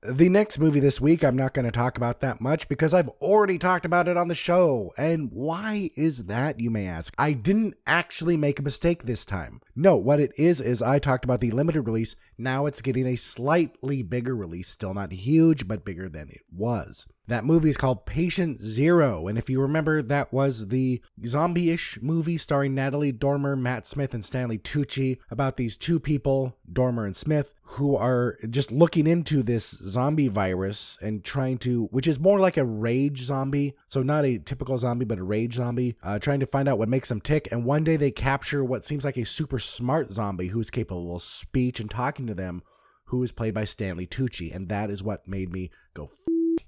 [0.07, 3.09] The next movie this week, I'm not going to talk about that much because I've
[3.21, 4.93] already talked about it on the show.
[4.99, 7.15] And why is that, you may ask?
[7.17, 9.61] I didn't actually make a mistake this time.
[9.75, 12.15] No, what it is, is I talked about the limited release.
[12.37, 14.67] Now it's getting a slightly bigger release.
[14.67, 17.07] Still not huge, but bigger than it was.
[17.27, 21.99] That movie is called Patient Zero, and if you remember, that was the zombie ish
[21.99, 27.15] movie starring Natalie Dormer, Matt Smith, and Stanley Tucci about these two people, Dormer and
[27.15, 32.39] Smith, who are just looking into this zombie virus and trying to, which is more
[32.39, 33.73] like a rage zombie.
[33.87, 36.89] So, not a typical zombie, but a rage zombie, uh, trying to find out what
[36.89, 37.47] makes them tick.
[37.51, 41.15] And one day they capture what seems like a super smart zombie who is capable
[41.15, 42.61] of speech and talking to them,
[43.05, 44.55] who is played by Stanley Tucci.
[44.55, 46.07] And that is what made me go,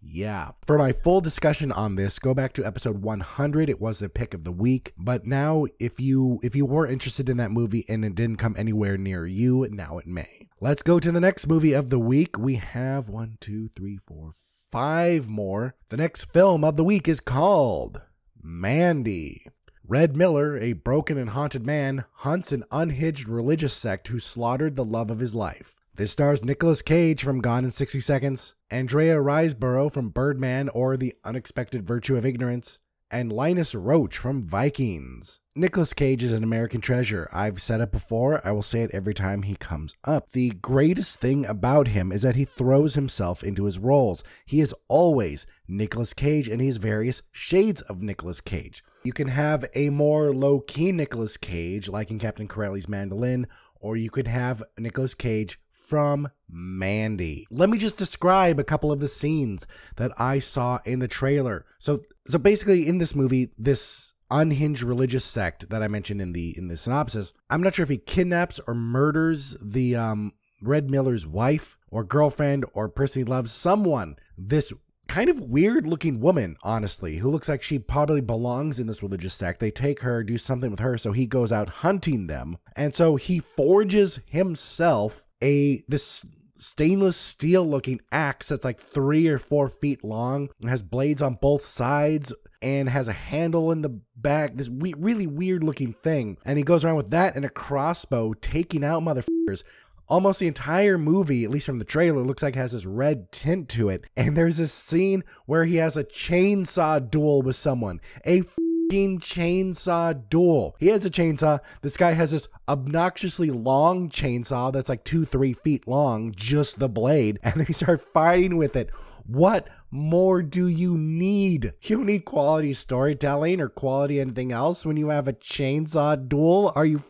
[0.09, 0.51] yeah.
[0.65, 3.69] For my full discussion on this, go back to episode 100.
[3.69, 4.93] It was the pick of the week.
[4.97, 8.55] But now if you if you were interested in that movie and it didn't come
[8.57, 10.47] anywhere near you, now it may.
[10.61, 12.37] Let's go to the next movie of the week.
[12.37, 14.31] We have one, two, three, four,
[14.71, 15.75] five more.
[15.89, 18.01] The next film of the week is called
[18.41, 19.45] Mandy.
[19.89, 24.83] Red Miller, a broken and haunted man, hunts an unhinged religious sect who slaughtered the
[24.83, 25.76] love of his life.
[25.97, 31.15] This stars Nicolas Cage from Gone in 60 Seconds, Andrea Riseborough from Birdman or The
[31.25, 32.77] Unexpected Virtue of Ignorance,
[33.09, 35.39] and Linus Roach from Vikings.
[35.55, 37.27] Nicolas Cage is an American treasure.
[37.33, 40.33] I've said it before, I will say it every time he comes up.
[40.33, 44.23] The greatest thing about him is that he throws himself into his roles.
[44.45, 48.83] He is always Nicolas Cage and he's various shades of Nicolas Cage.
[49.03, 53.47] You can have a more low key Nicolas Cage, like in Captain Corelli's Mandolin,
[53.79, 57.47] or you could have Nicolas Cage from Mandy.
[57.49, 61.65] Let me just describe a couple of the scenes that I saw in the trailer.
[61.79, 66.57] So so basically in this movie this unhinged religious sect that I mentioned in the
[66.57, 71.27] in the synopsis, I'm not sure if he kidnaps or murders the um Red Miller's
[71.27, 74.17] wife or girlfriend or person he loves, someone.
[74.37, 74.73] This
[75.07, 79.33] kind of weird looking woman, honestly, who looks like she probably belongs in this religious
[79.33, 79.59] sect.
[79.59, 82.57] They take her, do something with her, so he goes out hunting them.
[82.75, 86.25] And so he forges himself a this
[86.59, 91.35] stainless steel looking axe that's like three or four feet long and has blades on
[91.35, 96.37] both sides and has a handle in the back this we- really weird looking thing.
[96.45, 99.63] And he goes around with that and a crossbow taking out motherfuckers.
[100.09, 103.31] Almost the entire movie at least from the trailer looks like it has this red
[103.31, 104.05] tint to it.
[104.15, 108.41] And there's this scene where he has a chainsaw duel with someone a
[108.89, 110.75] chainsaw duel.
[110.79, 111.59] He has a chainsaw.
[111.81, 116.89] This guy has this obnoxiously long chainsaw that's like two, three feet long, just the
[116.89, 118.89] blade, and they start fighting with it.
[119.25, 121.73] What more do you need?
[121.81, 126.71] You need quality storytelling or quality anything else when you have a chainsaw duel.
[126.75, 127.01] Are you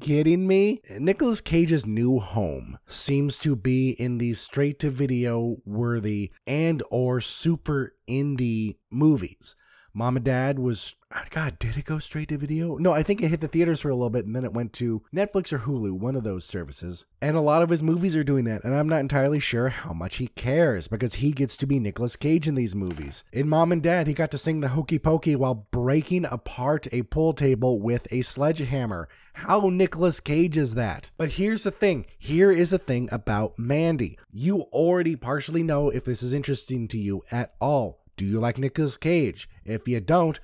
[0.00, 0.80] kidding me?
[0.98, 7.20] Nicolas Cage's new home seems to be in these straight to video worthy and or
[7.20, 9.56] super indie movies.
[9.94, 12.78] Mom and Dad was uh, God, did it go straight to video?
[12.78, 14.72] No, I think it hit the theaters for a little bit and then it went
[14.74, 17.04] to Netflix or Hulu, one of those services.
[17.20, 19.92] And a lot of his movies are doing that, and I'm not entirely sure how
[19.92, 23.24] much he cares because he gets to be Nicolas Cage in these movies.
[23.32, 27.02] In Mom and Dad, he got to sing the hokey pokey while breaking apart a
[27.02, 29.08] pool table with a sledgehammer.
[29.34, 31.10] How Nicolas Cage is that?
[31.18, 34.18] But here's the thing here is a thing about Mandy.
[34.30, 38.01] You already partially know if this is interesting to you at all.
[38.22, 39.48] Do you like Nicolas Cage?
[39.64, 40.38] If you don't,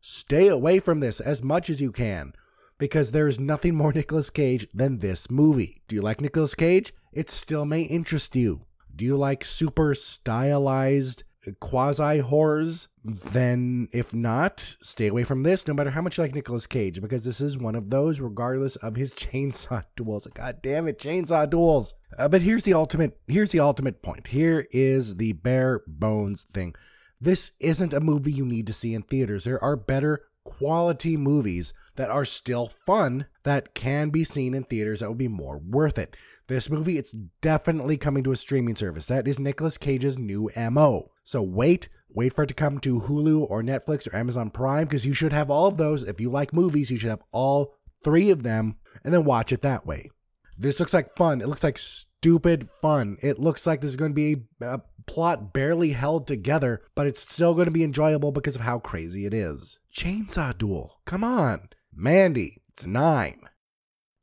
[0.00, 2.32] stay away from this as much as you can
[2.78, 5.82] because there's nothing more Nicolas Cage than this movie.
[5.88, 6.94] Do you like Nicolas Cage?
[7.12, 8.64] it still may interest you.
[8.94, 11.24] Do you like super stylized
[11.60, 12.88] quasi horrors?
[13.04, 17.00] Then, if not, stay away from this, no matter how much you like Nicolas Cage,
[17.00, 20.26] because this is one of those, regardless of his chainsaw duels.
[20.34, 21.94] God damn it, chainsaw duels!
[22.18, 23.18] Uh, but here's the ultimate.
[23.28, 24.28] Here's the ultimate point.
[24.28, 26.74] Here is the bare bones thing.
[27.20, 29.44] This isn't a movie you need to see in theaters.
[29.44, 35.00] There are better quality movies that are still fun that can be seen in theaters
[35.00, 36.16] that would be more worth it.
[36.48, 39.06] This movie, it's definitely coming to a streaming service.
[39.06, 41.10] That is Nicolas Cage's new MO.
[41.24, 45.04] So wait, wait for it to come to Hulu or Netflix or Amazon Prime because
[45.04, 46.04] you should have all of those.
[46.04, 49.62] If you like movies, you should have all three of them and then watch it
[49.62, 50.08] that way.
[50.56, 51.40] This looks like fun.
[51.40, 53.16] It looks like stupid fun.
[53.22, 57.08] It looks like this is going to be a, a plot barely held together, but
[57.08, 59.80] it's still going to be enjoyable because of how crazy it is.
[59.92, 61.00] Chainsaw Duel.
[61.06, 61.70] Come on.
[61.92, 63.40] Mandy, it's 9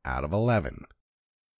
[0.06, 0.86] out of 11.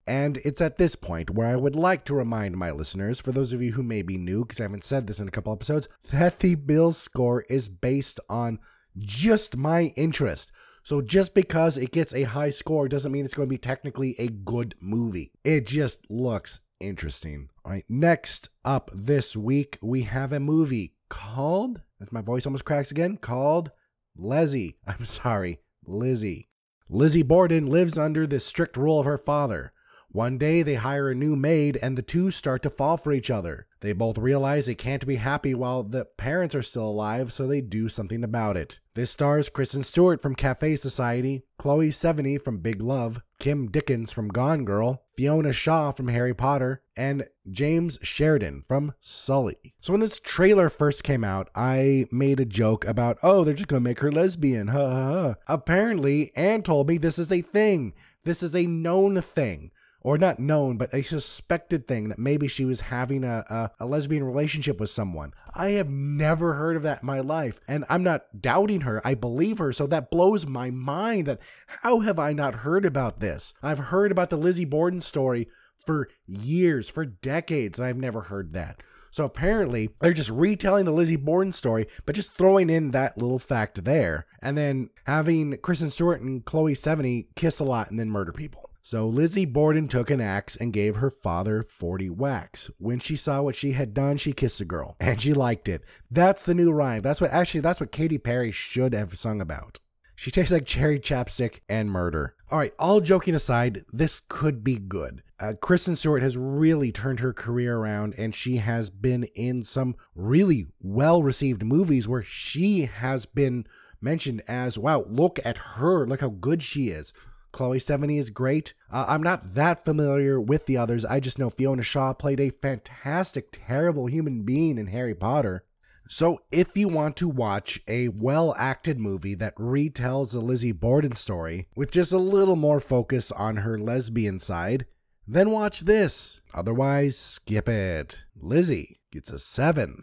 [0.07, 3.53] And it's at this point where I would like to remind my listeners, for those
[3.53, 5.89] of you who may be new, because I haven't said this in a couple episodes,
[6.11, 8.59] that the Bill score is based on
[8.99, 10.53] just my interest.
[10.83, 14.15] So just because it gets a high score doesn't mean it's going to be technically
[14.19, 15.33] a good movie.
[15.43, 17.49] It just looks interesting.
[17.65, 22.67] All right, next up this week, we have a movie called, as my voice almost
[22.67, 23.71] cracks again, called
[24.15, 24.77] Leslie.
[24.87, 26.51] I'm sorry, Lizzie.
[26.91, 29.73] Lizzie Borden lives under the strict rule of her father.
[30.15, 33.33] One day they hire a new maid and the two start to fall for each
[33.33, 33.67] other.
[33.81, 37.61] They both realize they can't be happy while the parents are still alive, so they
[37.61, 38.79] do something about it.
[38.95, 44.29] This stars Kristen Stewart from Cafe Society, Chloe Sevigny from Big Love, Kim Dickens from
[44.29, 49.75] Gone Girl, Fiona Shaw from Harry Potter, and Jamey Sheridan from Sully.
[49.81, 53.67] So when this trailer first came out, I made a joke about, oh, they're just
[53.67, 54.69] gonna make her lesbian.
[54.75, 55.35] Ha ha ha.
[55.49, 57.95] Apparently, Anne told me this is a thing.
[58.23, 59.73] This is a known thing
[60.05, 63.87] or not known, but a suspected thing that maybe she was having a, a, a,
[63.87, 65.33] lesbian relationship with someone.
[65.57, 67.59] I have never heard of that in my life.
[67.67, 69.01] And I'm not doubting her.
[69.05, 69.73] I believe her.
[69.73, 71.41] So that blows my mind that
[71.83, 73.55] how have I not heard about this?
[73.63, 75.49] I've heard about the Lizzie Borden story
[75.87, 78.83] for years, for decades, and I've never heard that.
[79.11, 83.39] So apparently, they're just retelling the Lizzie Borden story, but just throwing in that little
[83.39, 88.11] fact there, and then having Kristen Stewart and Chloe Sevigny kiss a lot and then
[88.11, 88.71] murder people.
[88.87, 92.71] So Lizzie Borden took an axe and gave her father 40 whacks.
[92.77, 95.83] When she saw what she had done, she kissed the girl and she liked it.
[96.11, 97.01] That's the new rhyme.
[97.01, 99.79] That's what actually that's what Katy Perry should have sung about.
[100.17, 102.35] She tastes like cherry chapstick and murder.
[102.51, 105.23] All right, all joking aside, this could be good.
[105.41, 109.97] Uh, Kristen Stewart has really turned her career around, and she has been in some
[110.15, 113.67] really well received movies where she has been
[114.03, 117.15] mentioned as, wow, look at her, look how good she is.
[117.55, 118.75] Chloe Sevigny is great.
[118.91, 121.05] Uh, I'm not that familiar with the others.
[121.05, 125.65] I just know Fiona Shaw played a fantastic, terrible human being in Harry Potter.
[126.09, 131.15] So, if you want to watch a well acted movie that retells the Lizzie Borden
[131.15, 134.87] story with just a little more focus on her lesbian side,
[135.25, 136.41] then watch this.
[136.53, 138.25] Otherwise, skip it.
[138.35, 140.03] Lizzie gets a 7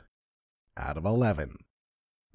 [0.78, 1.58] out of 11.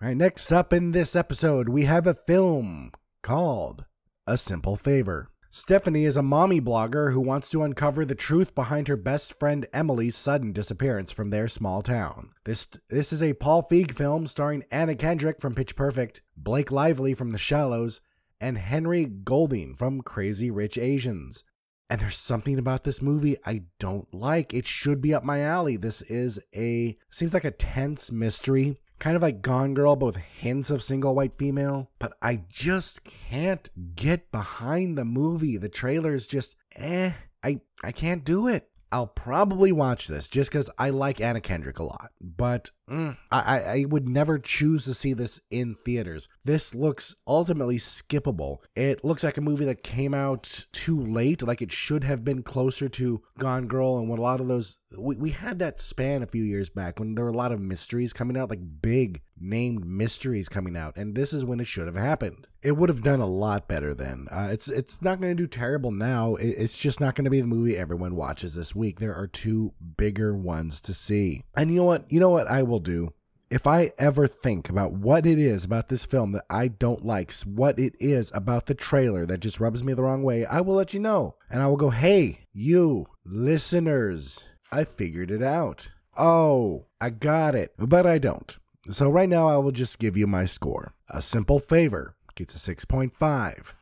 [0.03, 3.87] All right, next up in this episode, we have a film called
[4.27, 5.29] a simple favor.
[5.51, 9.67] Stephanie is a mommy blogger who wants to uncover the truth behind her best friend
[9.73, 12.31] Emily's sudden disappearance from their small town.
[12.45, 17.15] This this is a Paul Feig film starring Anna Kendrick from Pitch Perfect, Blake Lively
[17.15, 18.01] from The Shallows,
[18.41, 21.43] and Henry Golding from Crazy Rich Asians.
[21.89, 24.53] And there's something about this movie I don't like.
[24.53, 25.77] It should be up my alley.
[25.77, 30.71] This is a seems like a tense mystery kind of like Gone Girl, both hints
[30.71, 35.57] of single white female, but I just can't get behind the movie.
[35.57, 37.13] The trailer is just eh.
[37.43, 38.69] I I can't do it.
[38.93, 43.61] I'll probably watch this just because I like Anna Kendrick a lot, but mm, I,
[43.61, 46.29] I would never choose to see this in theaters.
[46.45, 48.59] This looks ultimately skippable.
[48.75, 52.43] It looks like a movie that came out too late, like it should have been
[52.43, 54.79] closer to Gone Girl and when a lot of those.
[54.99, 57.61] We, we had that span a few years back when there were a lot of
[57.61, 61.87] mysteries coming out, like big named mysteries coming out, and this is when it should
[61.87, 62.47] have happened.
[62.63, 64.27] It would have done a lot better then.
[64.31, 66.35] Uh, it's it's not going to do terrible now.
[66.37, 68.99] It, it's just not going to be the movie everyone watches this week.
[68.99, 72.11] There are two bigger ones to see, and you know what?
[72.11, 73.13] You know what I will do.
[73.49, 77.33] If I ever think about what it is about this film that I don't like,
[77.45, 80.75] what it is about the trailer that just rubs me the wrong way, I will
[80.75, 81.37] let you know.
[81.49, 85.91] And I will go, hey, you listeners, I figured it out.
[86.17, 87.73] Oh, I got it.
[87.79, 88.59] But I don't.
[88.91, 90.95] So right now I will just give you my score.
[91.09, 93.75] A simple favor gets a 6.5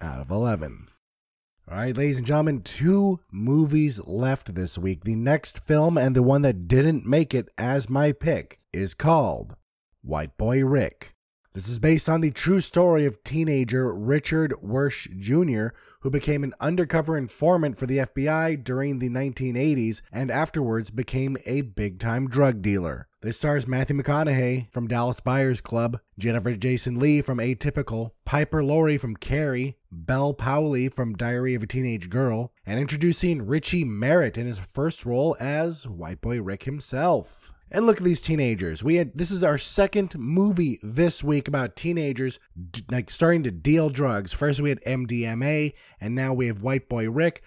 [0.00, 0.86] out of 11.
[1.66, 5.04] All right, ladies and gentlemen, two movies left this week.
[5.04, 9.56] The next film and the one that didn't make it as my pick is called
[10.02, 11.14] White Boy Rick.
[11.54, 16.52] This is based on the true story of teenager Richard Wershe Jr., who became an
[16.60, 22.60] undercover informant for the FBI during the 1980s and afterwards became a big time drug
[22.60, 23.08] dealer.
[23.24, 28.98] This stars Matthew McConaughey from Dallas Buyers Club, Jennifer Jason Lee from Atypical, Piper Laurie
[28.98, 34.44] from Carrie, Bel Powley from Diary of a Teenage Girl, and introducing Richie Merritt in
[34.44, 37.50] his first role as White Boy Rick himself.
[37.70, 38.84] And look at these teenagers.
[38.84, 42.38] We had this is our second movie this week about teenagers
[42.72, 44.34] d- like starting to deal drugs.
[44.34, 47.42] First we had MDMA, and now we have White Boy Rick.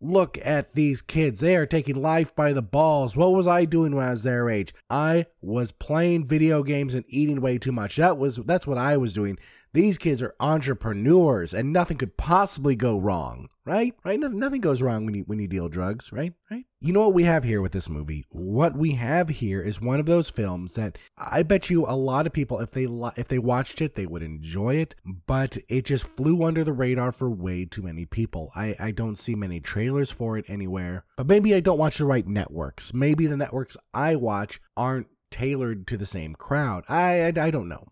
[0.00, 1.40] Look at these kids.
[1.40, 3.16] They are taking life by the balls.
[3.16, 4.72] What was I doing when I was their age?
[4.88, 7.96] I was playing video games and eating way too much.
[7.96, 9.38] That was that's what I was doing.
[9.72, 13.94] These kids are entrepreneurs and nothing could possibly go wrong, right?
[14.04, 14.18] Right?
[14.18, 16.32] Nothing, goes wrong when you when you deal drugs, right?
[16.50, 16.64] Right?
[16.80, 18.24] You know what we have here with this movie?
[18.30, 22.26] What we have here is one of those films that I bet you a lot
[22.26, 24.94] of people if they if they watched it, they would enjoy it,
[25.26, 28.50] but it just flew under the radar for way too many people.
[28.56, 31.04] I I don't see many trailers for it anywhere.
[31.16, 32.94] But maybe I don't watch the right networks.
[32.94, 36.84] Maybe the networks I watch aren't tailored to the same crowd.
[36.88, 37.88] I I, I don't know.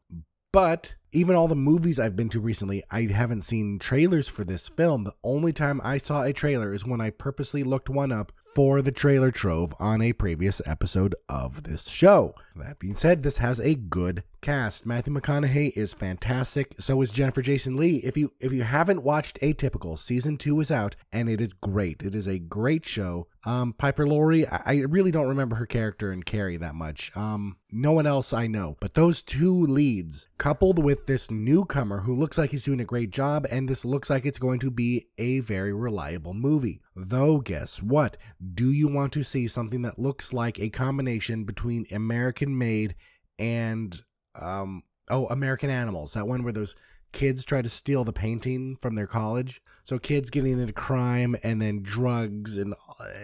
[0.52, 4.68] But even all the movies I've been to recently, I haven't seen trailers for this
[4.68, 5.02] film.
[5.02, 8.80] The only time I saw a trailer is when I purposely looked one up for
[8.80, 12.34] the trailer trove on a previous episode of this show.
[12.54, 14.86] That being said, this has a good cast.
[14.86, 16.74] Matthew McConaughey is fantastic.
[16.78, 17.96] So is Jennifer Jason Lee.
[17.96, 22.02] If you if you haven't watched Atypical, season two is out and it is great.
[22.02, 23.26] It is a great show.
[23.44, 27.14] Um, Piper Laurie, I, I really don't remember her character in Carrie that much.
[27.14, 32.16] Um, no one else I know, but those two leads, coupled with this newcomer who
[32.16, 35.08] looks like he's doing a great job, and this looks like it's going to be
[35.18, 36.80] a very reliable movie.
[36.98, 38.16] Though, guess what?
[38.54, 42.94] Do you want to see something that looks like a combination between American Made
[43.38, 44.00] and
[44.40, 46.14] um oh American Animals?
[46.14, 46.74] That one where those
[47.12, 49.62] kids try to steal the painting from their college.
[49.84, 52.74] So kids getting into crime and then drugs and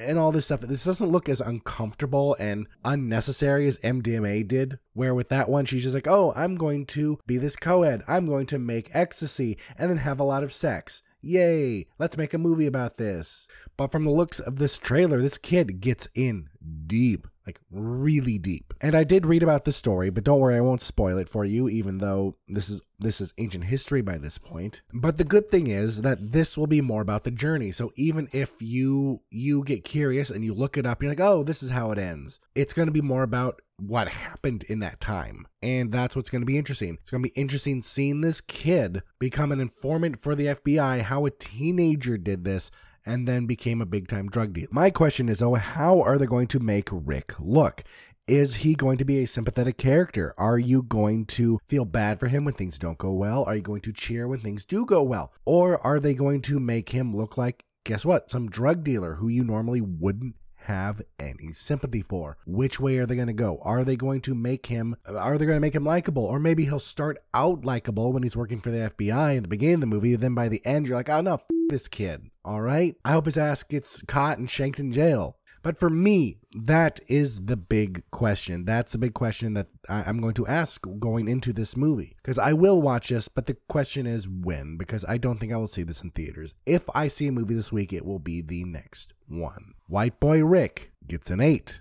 [0.01, 0.61] and all this stuff.
[0.61, 4.79] This doesn't look as uncomfortable and unnecessary as MDMA did.
[4.93, 8.03] Where with that one, she's just like, "Oh, I'm going to be this co-ed.
[8.07, 11.87] I'm going to make ecstasy and then have a lot of sex." Yay!
[12.01, 13.47] Let's make a movie about this.
[13.77, 16.49] But from the looks of this trailer, this kid gets in
[16.89, 18.72] deep, like really deep.
[18.80, 21.45] And I did read about the story, but don't worry, I won't spoil it for
[21.45, 24.82] you, even though this is this is ancient history by this point.
[24.93, 27.72] But the good thing is that this will be more about the journey.
[27.72, 31.43] So even if you you get curious and you look it up, you're like, oh,
[31.43, 32.40] this is how it ends.
[32.55, 35.47] It's going to be more about what happened in that time.
[35.62, 36.99] And that's what's going to be interesting.
[37.01, 41.26] It's going to be interesting seeing this kid become an informant for the FBI, how
[41.26, 42.70] a teenager did this,
[43.05, 44.68] and then became a big time drug dealer.
[44.70, 47.84] My question is, oh, how are they going to make Rick look?
[48.28, 50.32] Is he going to be a sympathetic character?
[50.38, 53.44] Are you going to feel bad for him when things don't go well?
[53.44, 55.32] Are you going to cheer when things do go well?
[55.44, 59.28] Or are they going to make him look like, guess what, some drug dealer who
[59.28, 60.36] you normally wouldn't
[60.66, 62.36] have any sympathy for.
[62.46, 63.59] Which way are they going to go?
[63.62, 66.64] Are they going to make him are they going to make him likable or maybe
[66.64, 69.86] he'll start out likable when he's working for the FBI in the beginning of the
[69.86, 72.95] movie then by the end you're like, "Oh no, f- this kid." All right?
[73.05, 75.39] I hope his ass gets caught and shanked in jail.
[75.62, 78.64] But for me, that is the big question.
[78.64, 82.16] That's the big question that I'm going to ask going into this movie.
[82.16, 85.57] Because I will watch this, but the question is when, because I don't think I
[85.57, 86.57] will see this in theaters.
[86.66, 89.75] If I see a movie this week, it will be the next one.
[89.87, 91.81] White Boy Rick gets an 8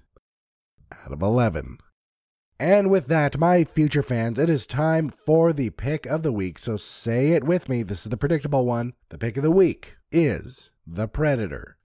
[1.03, 1.79] out of 11.
[2.61, 6.59] And with that, my future fans, it is time for the pick of the week.
[6.59, 7.81] So say it with me.
[7.81, 8.93] This is the predictable one.
[9.09, 11.79] The pick of the week is The Predator.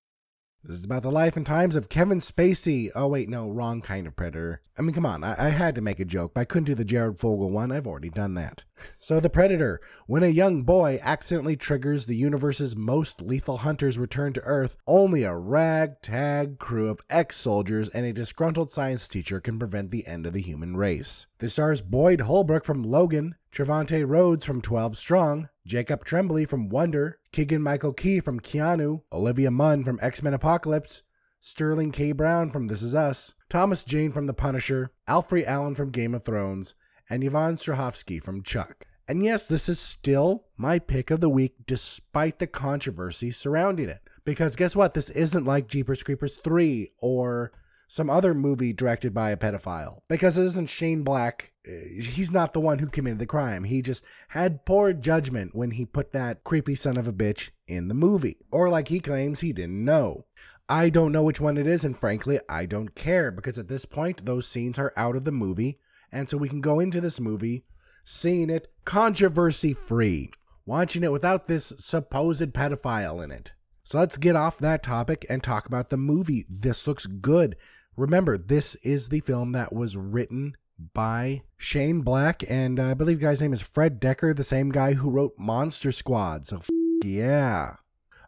[0.66, 2.90] This is about the life and times of Kevin Spacey.
[2.96, 4.62] Oh, wait, no, wrong kind of predator.
[4.76, 6.74] I mean, come on, I, I, had to make a joke, but I couldn't do
[6.74, 7.70] the Jared Fogle one.
[7.70, 8.64] I've already done that.
[8.98, 9.80] So, The Predator.
[10.08, 15.22] When a young boy accidentally triggers the universe's most lethal hunters return to Earth, only
[15.22, 20.26] a ragtag crew of ex soldiers and a disgruntled science teacher can prevent the end
[20.26, 21.28] of the human race.
[21.38, 27.18] This stars Boyd Holbrook from Logan, Trevante Rhodes from 12 Strong, Jacob Tremblay from Wonder,
[27.32, 31.02] Keegan Michael Key from Keanu, Olivia Munn from X Men Apocalypse,
[31.40, 32.12] Sterling K.
[32.12, 36.22] Brown from This Is Us, Thomas Jane from The Punisher, Alfred Allen from Game of
[36.22, 36.76] Thrones,
[37.10, 38.86] and Yvonne Strahovski from Chuck.
[39.08, 44.08] And yes, this is still my pick of the week despite the controversy surrounding it.
[44.24, 44.94] Because guess what?
[44.94, 47.50] This isn't like Jeepers Creepers 3 or
[47.86, 50.00] some other movie directed by a pedophile.
[50.08, 53.64] Because it isn't Shane Black, uh, he's not the one who committed the crime.
[53.64, 57.88] He just had poor judgment when he put that creepy son of a bitch in
[57.88, 58.38] the movie.
[58.50, 60.24] Or like he claims, he didn't know.
[60.68, 63.84] I don't know which one it is, and frankly, I don't care because at this
[63.84, 65.78] point, those scenes are out of the movie,
[66.10, 67.64] and so we can go into this movie
[68.04, 70.32] seeing it controversy free,
[70.64, 73.52] watching it without this supposed pedophile in it.
[73.82, 76.44] So let's get off that topic and talk about the movie.
[76.48, 77.56] This looks good.
[77.96, 80.54] Remember, this is the film that was written
[80.92, 85.08] by Shane Black, and I believe guy's name is Fred Dekker, the same guy who
[85.08, 86.46] wrote Monster Squad.
[86.46, 86.68] So, f-
[87.02, 87.76] yeah.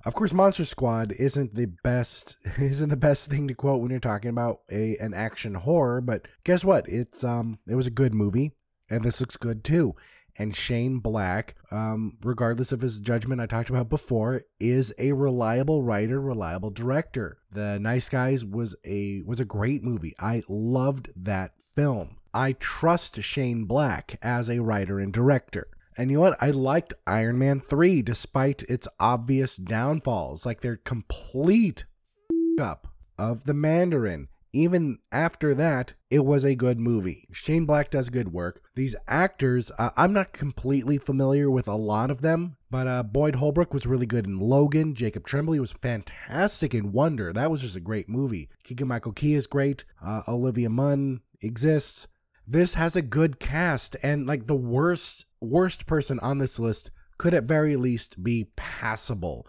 [0.06, 4.00] Of course, Monster Squad isn't the best isn't the best thing to quote when you're
[4.00, 6.88] talking about a an action horror, but guess what?
[6.88, 8.52] It's um it was a good movie,
[8.88, 9.94] and this looks good too.
[10.38, 15.82] And Shane Black, um, regardless of his judgment I talked about before, is a reliable
[15.82, 17.38] writer, reliable director.
[17.50, 20.14] The Nice Guys was a was a great movie.
[20.20, 22.18] I loved that film.
[22.32, 25.66] I trust Shane Black as a writer and director.
[25.96, 26.40] And you know what?
[26.40, 32.86] I liked Iron Man 3 despite its obvious downfalls, like their complete f- up
[33.18, 34.28] of the Mandarin.
[34.52, 37.28] Even after that, it was a good movie.
[37.32, 38.62] Shane Black does good work.
[38.74, 43.36] These actors, uh, I'm not completely familiar with a lot of them, but uh, Boyd
[43.36, 44.94] Holbrook was really good in Logan.
[44.94, 47.32] Jacob Tremblay was fantastic in Wonder.
[47.32, 48.48] That was just a great movie.
[48.64, 49.84] Keegan Michael Key is great.
[50.02, 52.08] Uh, Olivia Munn exists.
[52.46, 57.34] This has a good cast, and like the worst worst person on this list could
[57.34, 59.46] at very least be passable.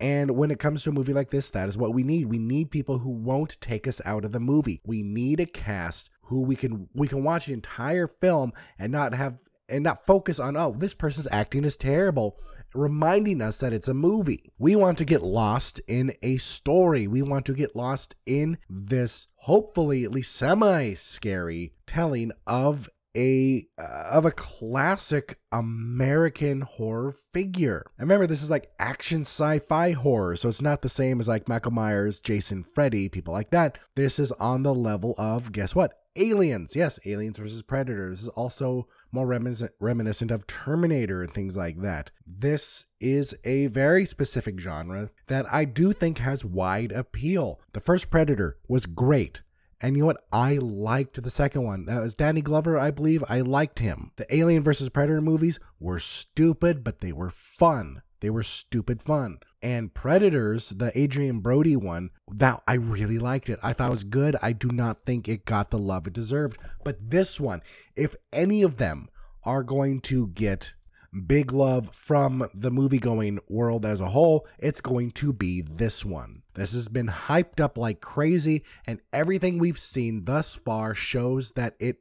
[0.00, 2.26] And when it comes to a movie like this, that is what we need.
[2.26, 4.80] We need people who won't take us out of the movie.
[4.84, 9.14] We need a cast who we can we can watch the entire film and not
[9.14, 12.38] have and not focus on oh this person's acting is terrible
[12.74, 14.52] reminding us that it's a movie.
[14.58, 17.06] We want to get lost in a story.
[17.06, 23.66] We want to get lost in this hopefully at least semi scary telling of a
[23.78, 27.84] uh, of a classic American horror figure.
[27.98, 31.48] And remember this is like action sci-fi horror, so it's not the same as like
[31.48, 33.78] Michael Myers, Jason, Freddy, people like that.
[33.96, 35.94] This is on the level of guess what?
[36.16, 36.74] Aliens.
[36.74, 38.10] Yes, Aliens versus Predator.
[38.10, 42.10] This is also more reminiscent, reminiscent of Terminator and things like that.
[42.26, 47.60] This is a very specific genre that I do think has wide appeal.
[47.72, 49.42] The first Predator was great.
[49.82, 50.24] And you know what?
[50.30, 51.86] I liked the second one.
[51.86, 53.24] That was Danny Glover, I believe.
[53.28, 54.12] I liked him.
[54.16, 58.02] The Alien versus Predator movies were stupid, but they were fun.
[58.20, 59.38] They were stupid fun.
[59.62, 63.58] And Predators, the Adrien Brody one, that I really liked it.
[63.62, 64.36] I thought it was good.
[64.42, 66.58] I do not think it got the love it deserved.
[66.84, 67.62] But this one,
[67.96, 69.08] if any of them
[69.44, 70.74] are going to get
[71.26, 76.04] big love from the movie going world as a whole, it's going to be this
[76.04, 76.39] one.
[76.54, 81.74] This has been hyped up like crazy, and everything we've seen thus far shows that
[81.78, 81.98] it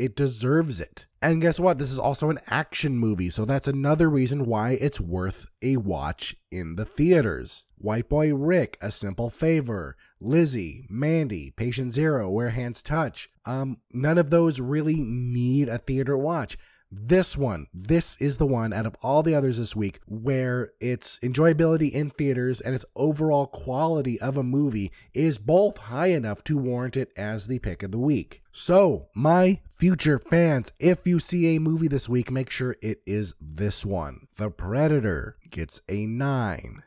[0.00, 1.06] it deserves it.
[1.20, 1.76] And guess what?
[1.76, 6.34] This is also an action movie, so that's another reason why it's worth a watch
[6.50, 7.66] in the theaters.
[7.76, 13.28] White Boy Rick, A Simple Favor, Lizzie, Mandy, Patient Zero, Where Hands Touch.
[13.44, 16.56] Um, none of those really need a theater watch.
[16.92, 21.20] This one, this is the one out of all the others this week where its
[21.20, 26.58] enjoyability in theaters and its overall quality of a movie is both high enough to
[26.58, 28.42] warrant it as the pick of the week.
[28.50, 33.36] So, my future fans, if you see a movie this week, make sure it is
[33.40, 34.26] this one.
[34.36, 36.82] The Predator gets a 9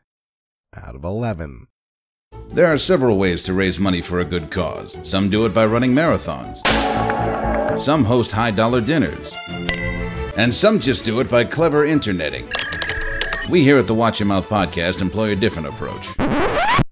[0.75, 1.67] out of 11.
[2.49, 4.97] There are several ways to raise money for a good cause.
[5.03, 6.59] Some do it by running marathons.
[7.79, 9.33] Some host high dollar dinners.
[10.35, 12.51] And some just do it by clever interneting.
[13.49, 16.09] We here at the Watch Your Mouth podcast employ a different approach.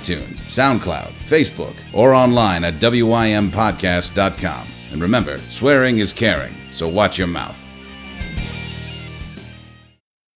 [0.00, 4.66] SoundCloud, Facebook, or online at wympodcast.com.
[4.92, 7.58] And remember, swearing is caring, so watch your mouth.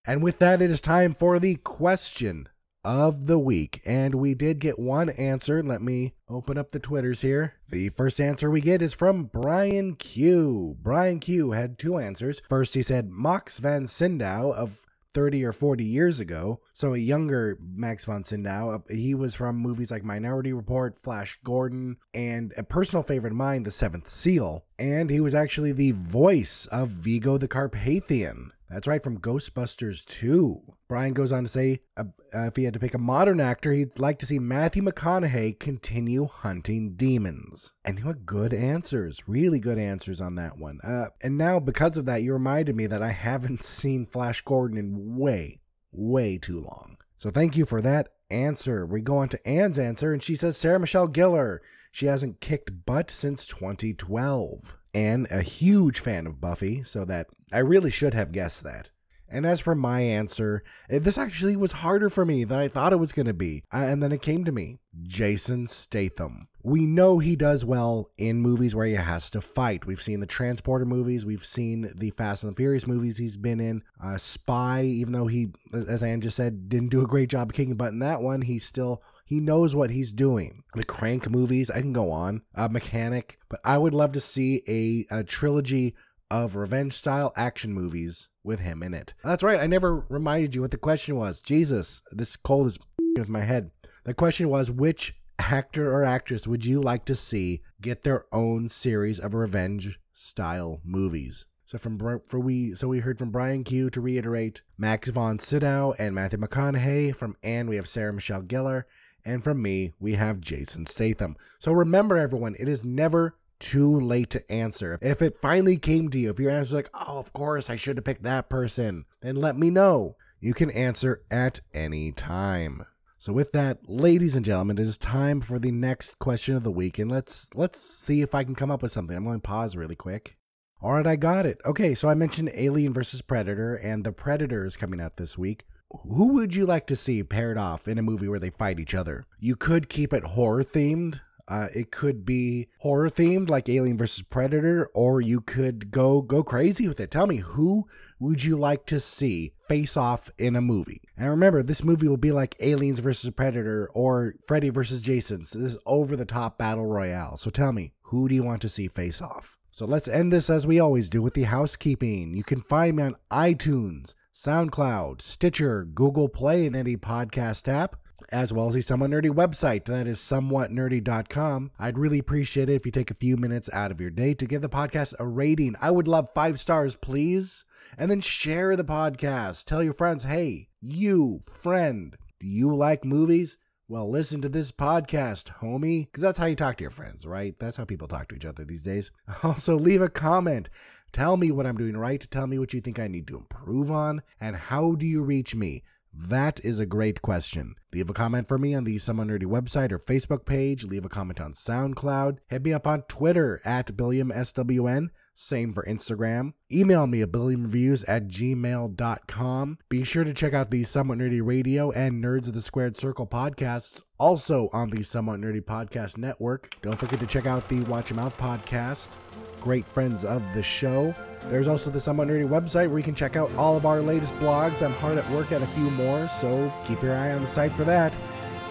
[0.07, 2.49] And with that, it is time for the question
[2.85, 3.81] of the week.
[3.85, 5.63] And we did get one answer.
[5.63, 7.55] Let me open up the Twitters here.
[7.69, 10.77] The first answer we get is from Brian Q.
[10.81, 12.41] Brian Q had two answers.
[12.49, 16.61] First, he said Max von Sydow of 30 or 40 years ago.
[16.73, 18.71] So a younger Max von Sydow.
[18.71, 23.37] Uh, He was from movies like Minority Report, Flash Gordon, and a personal favorite of
[23.37, 24.65] mine, The Seventh Seal.
[24.79, 28.53] And he was actually the voice of Vigo the Carpathian.
[28.71, 30.61] That's right, from Ghostbusters 2.
[30.89, 33.73] Brian goes on to say uh, uh, if he had to pick a modern actor,
[33.73, 37.75] he'd like to see Matthew McConaughey continue hunting demons.
[37.85, 40.79] And he had good answers, really good answers on that one.
[40.85, 44.79] Uh, and now, because of that, you reminded me that I haven't seen Flash Gordon
[44.79, 45.61] in way,
[45.91, 46.97] way too long.
[47.16, 48.87] So thank you for that answer.
[48.87, 51.59] We go on to Anne's answer, and she says Sarah Michelle Gellar.
[51.91, 54.77] She hasn't kicked butt since 2012.
[54.95, 58.91] Anne, a huge fan of Buffy, so that I really should have guessed that.
[59.33, 62.93] And as for my answer, eh, this actually was harder for me than I thought
[62.93, 63.63] it was going to be.
[63.73, 66.49] Uh, And then it came to me Jason Statham.
[66.65, 69.87] We know he does well in movies where he has to fight.
[69.87, 73.61] We've seen the Transporter movies, we've seen the Fast and the Furious movies he's been
[73.61, 73.83] in.
[74.03, 77.55] Uh, Spy, even though he, as Anne just said, didn't do a great job of
[77.55, 79.03] kicking butt in that one, he still.
[79.25, 80.65] He knows what he's doing.
[80.75, 82.43] The Crank movies, I can go on.
[82.53, 85.95] Uh, Mechanic, but I would love to see a, a trilogy
[86.31, 89.14] of revenge style action movies with him in it.
[89.24, 91.43] That's right, I never reminded you what the question was.
[91.43, 92.78] Jesus, this cold is
[93.16, 93.70] with my head.
[94.05, 98.68] The question was which actor or actress would you like to see get their own
[98.68, 101.47] series of revenge style movies?
[101.64, 105.95] So from for we so we heard from Brian Q to reiterate Max von Sydow
[105.99, 107.14] and Matthew McConaughey.
[107.14, 108.85] From Anne we have Sarah Michelle Gellar,
[109.24, 111.37] and from me we have Jason Statham.
[111.61, 114.99] So remember everyone, it is never too late to answer.
[115.01, 117.77] If it finally came to you, if your answer is like, oh, of course, I
[117.77, 120.17] should have picked that person, then let me know.
[120.41, 122.85] You can answer at any time.
[123.19, 126.71] So with that, ladies and gentlemen, it is time for the next question of the
[126.71, 129.15] week, and let's let's see if I can come up with something.
[129.15, 130.39] I'm going to pause really quick.
[130.81, 131.59] All right, I got it.
[131.67, 135.67] Okay, so I mentioned Alien versus Predator, and The Predator is coming out this week.
[135.91, 138.95] Who would you like to see paired off in a movie where they fight each
[138.95, 139.27] other?
[139.39, 141.21] You could keep it horror themed.
[141.51, 146.45] Uh, it could be horror themed, like Alien versus Predator, or you could go go
[146.45, 147.11] crazy with it.
[147.11, 147.89] Tell me, who
[148.21, 151.03] would you like to see face off in a movie?
[151.17, 155.45] And remember, this movie will be like Aliens versus Predator or Freddy versus Jason.
[155.45, 157.37] So this is over the top battle royale.
[157.37, 159.59] So tell me, who do you want to see face off?
[159.73, 162.35] So let's end this as we always do with the housekeeping.
[162.35, 167.97] You can find me on iTunes, SoundCloud, Stitcher, Google Play, and any podcast app,
[168.33, 169.85] as well as the Somewhat Nerdy website.
[169.85, 171.71] That is somewhatnerdy.com.
[171.79, 174.47] I'd really appreciate it if you take a few minutes out of your day to
[174.47, 175.75] give the podcast a rating.
[175.81, 177.64] I would love five stars, please.
[177.99, 179.64] And then share the podcast.
[179.64, 183.59] Tell your friends, hey, you, friend, do you like movies?
[183.89, 187.59] Well, listen to this podcast, homie, because that's how you talk to your friends, right?
[187.59, 189.11] That's how people talk to each other these days.
[189.43, 190.71] Also, leave a comment.
[191.12, 192.25] Tell me what I'm doing right.
[192.31, 194.23] Tell me what you think I need to improve on.
[194.41, 195.83] And how do you reach me?
[196.13, 197.77] That is a great question.
[197.93, 200.85] Leave a comment for me on the Somewhat Nerdy website or Facebook page.
[200.85, 202.39] Leave a comment on SoundCloud.
[202.49, 205.11] Hit me up on Twitter at BilliamSWN.
[205.43, 206.53] Same for Instagram.
[206.70, 209.78] Email me at billiamreviews at gmail.com.
[209.88, 213.26] Be sure to check out the Somewhat Nerdy Radio and Nerds of the Squared Circle
[213.26, 216.76] podcasts, also on the Somewhat Nerdy Podcast Network.
[216.82, 219.16] Don't forget to check out the Watch Your Mouth podcast.
[219.62, 221.14] Great friends of the show.
[221.47, 224.34] There's also the Somewhat Nerdy website where you can check out all of our latest
[224.34, 224.84] blogs.
[224.84, 227.72] I'm hard at work at a few more, so keep your eye on the site
[227.72, 228.18] for that.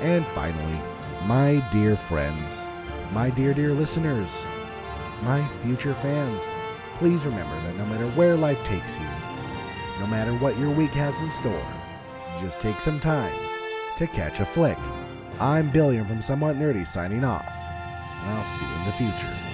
[0.01, 0.79] And finally,
[1.25, 2.67] my dear friends,
[3.11, 4.45] my dear, dear listeners,
[5.23, 6.47] my future fans,
[6.99, 9.05] please remember that no matter where life takes you,
[10.01, 11.73] no matter what your week has in store,
[12.37, 13.33] just take some time
[13.95, 14.77] to catch a flick.
[15.39, 19.48] I'm Billiam from Somewhat Nerdy signing off, and I'll see you in the future.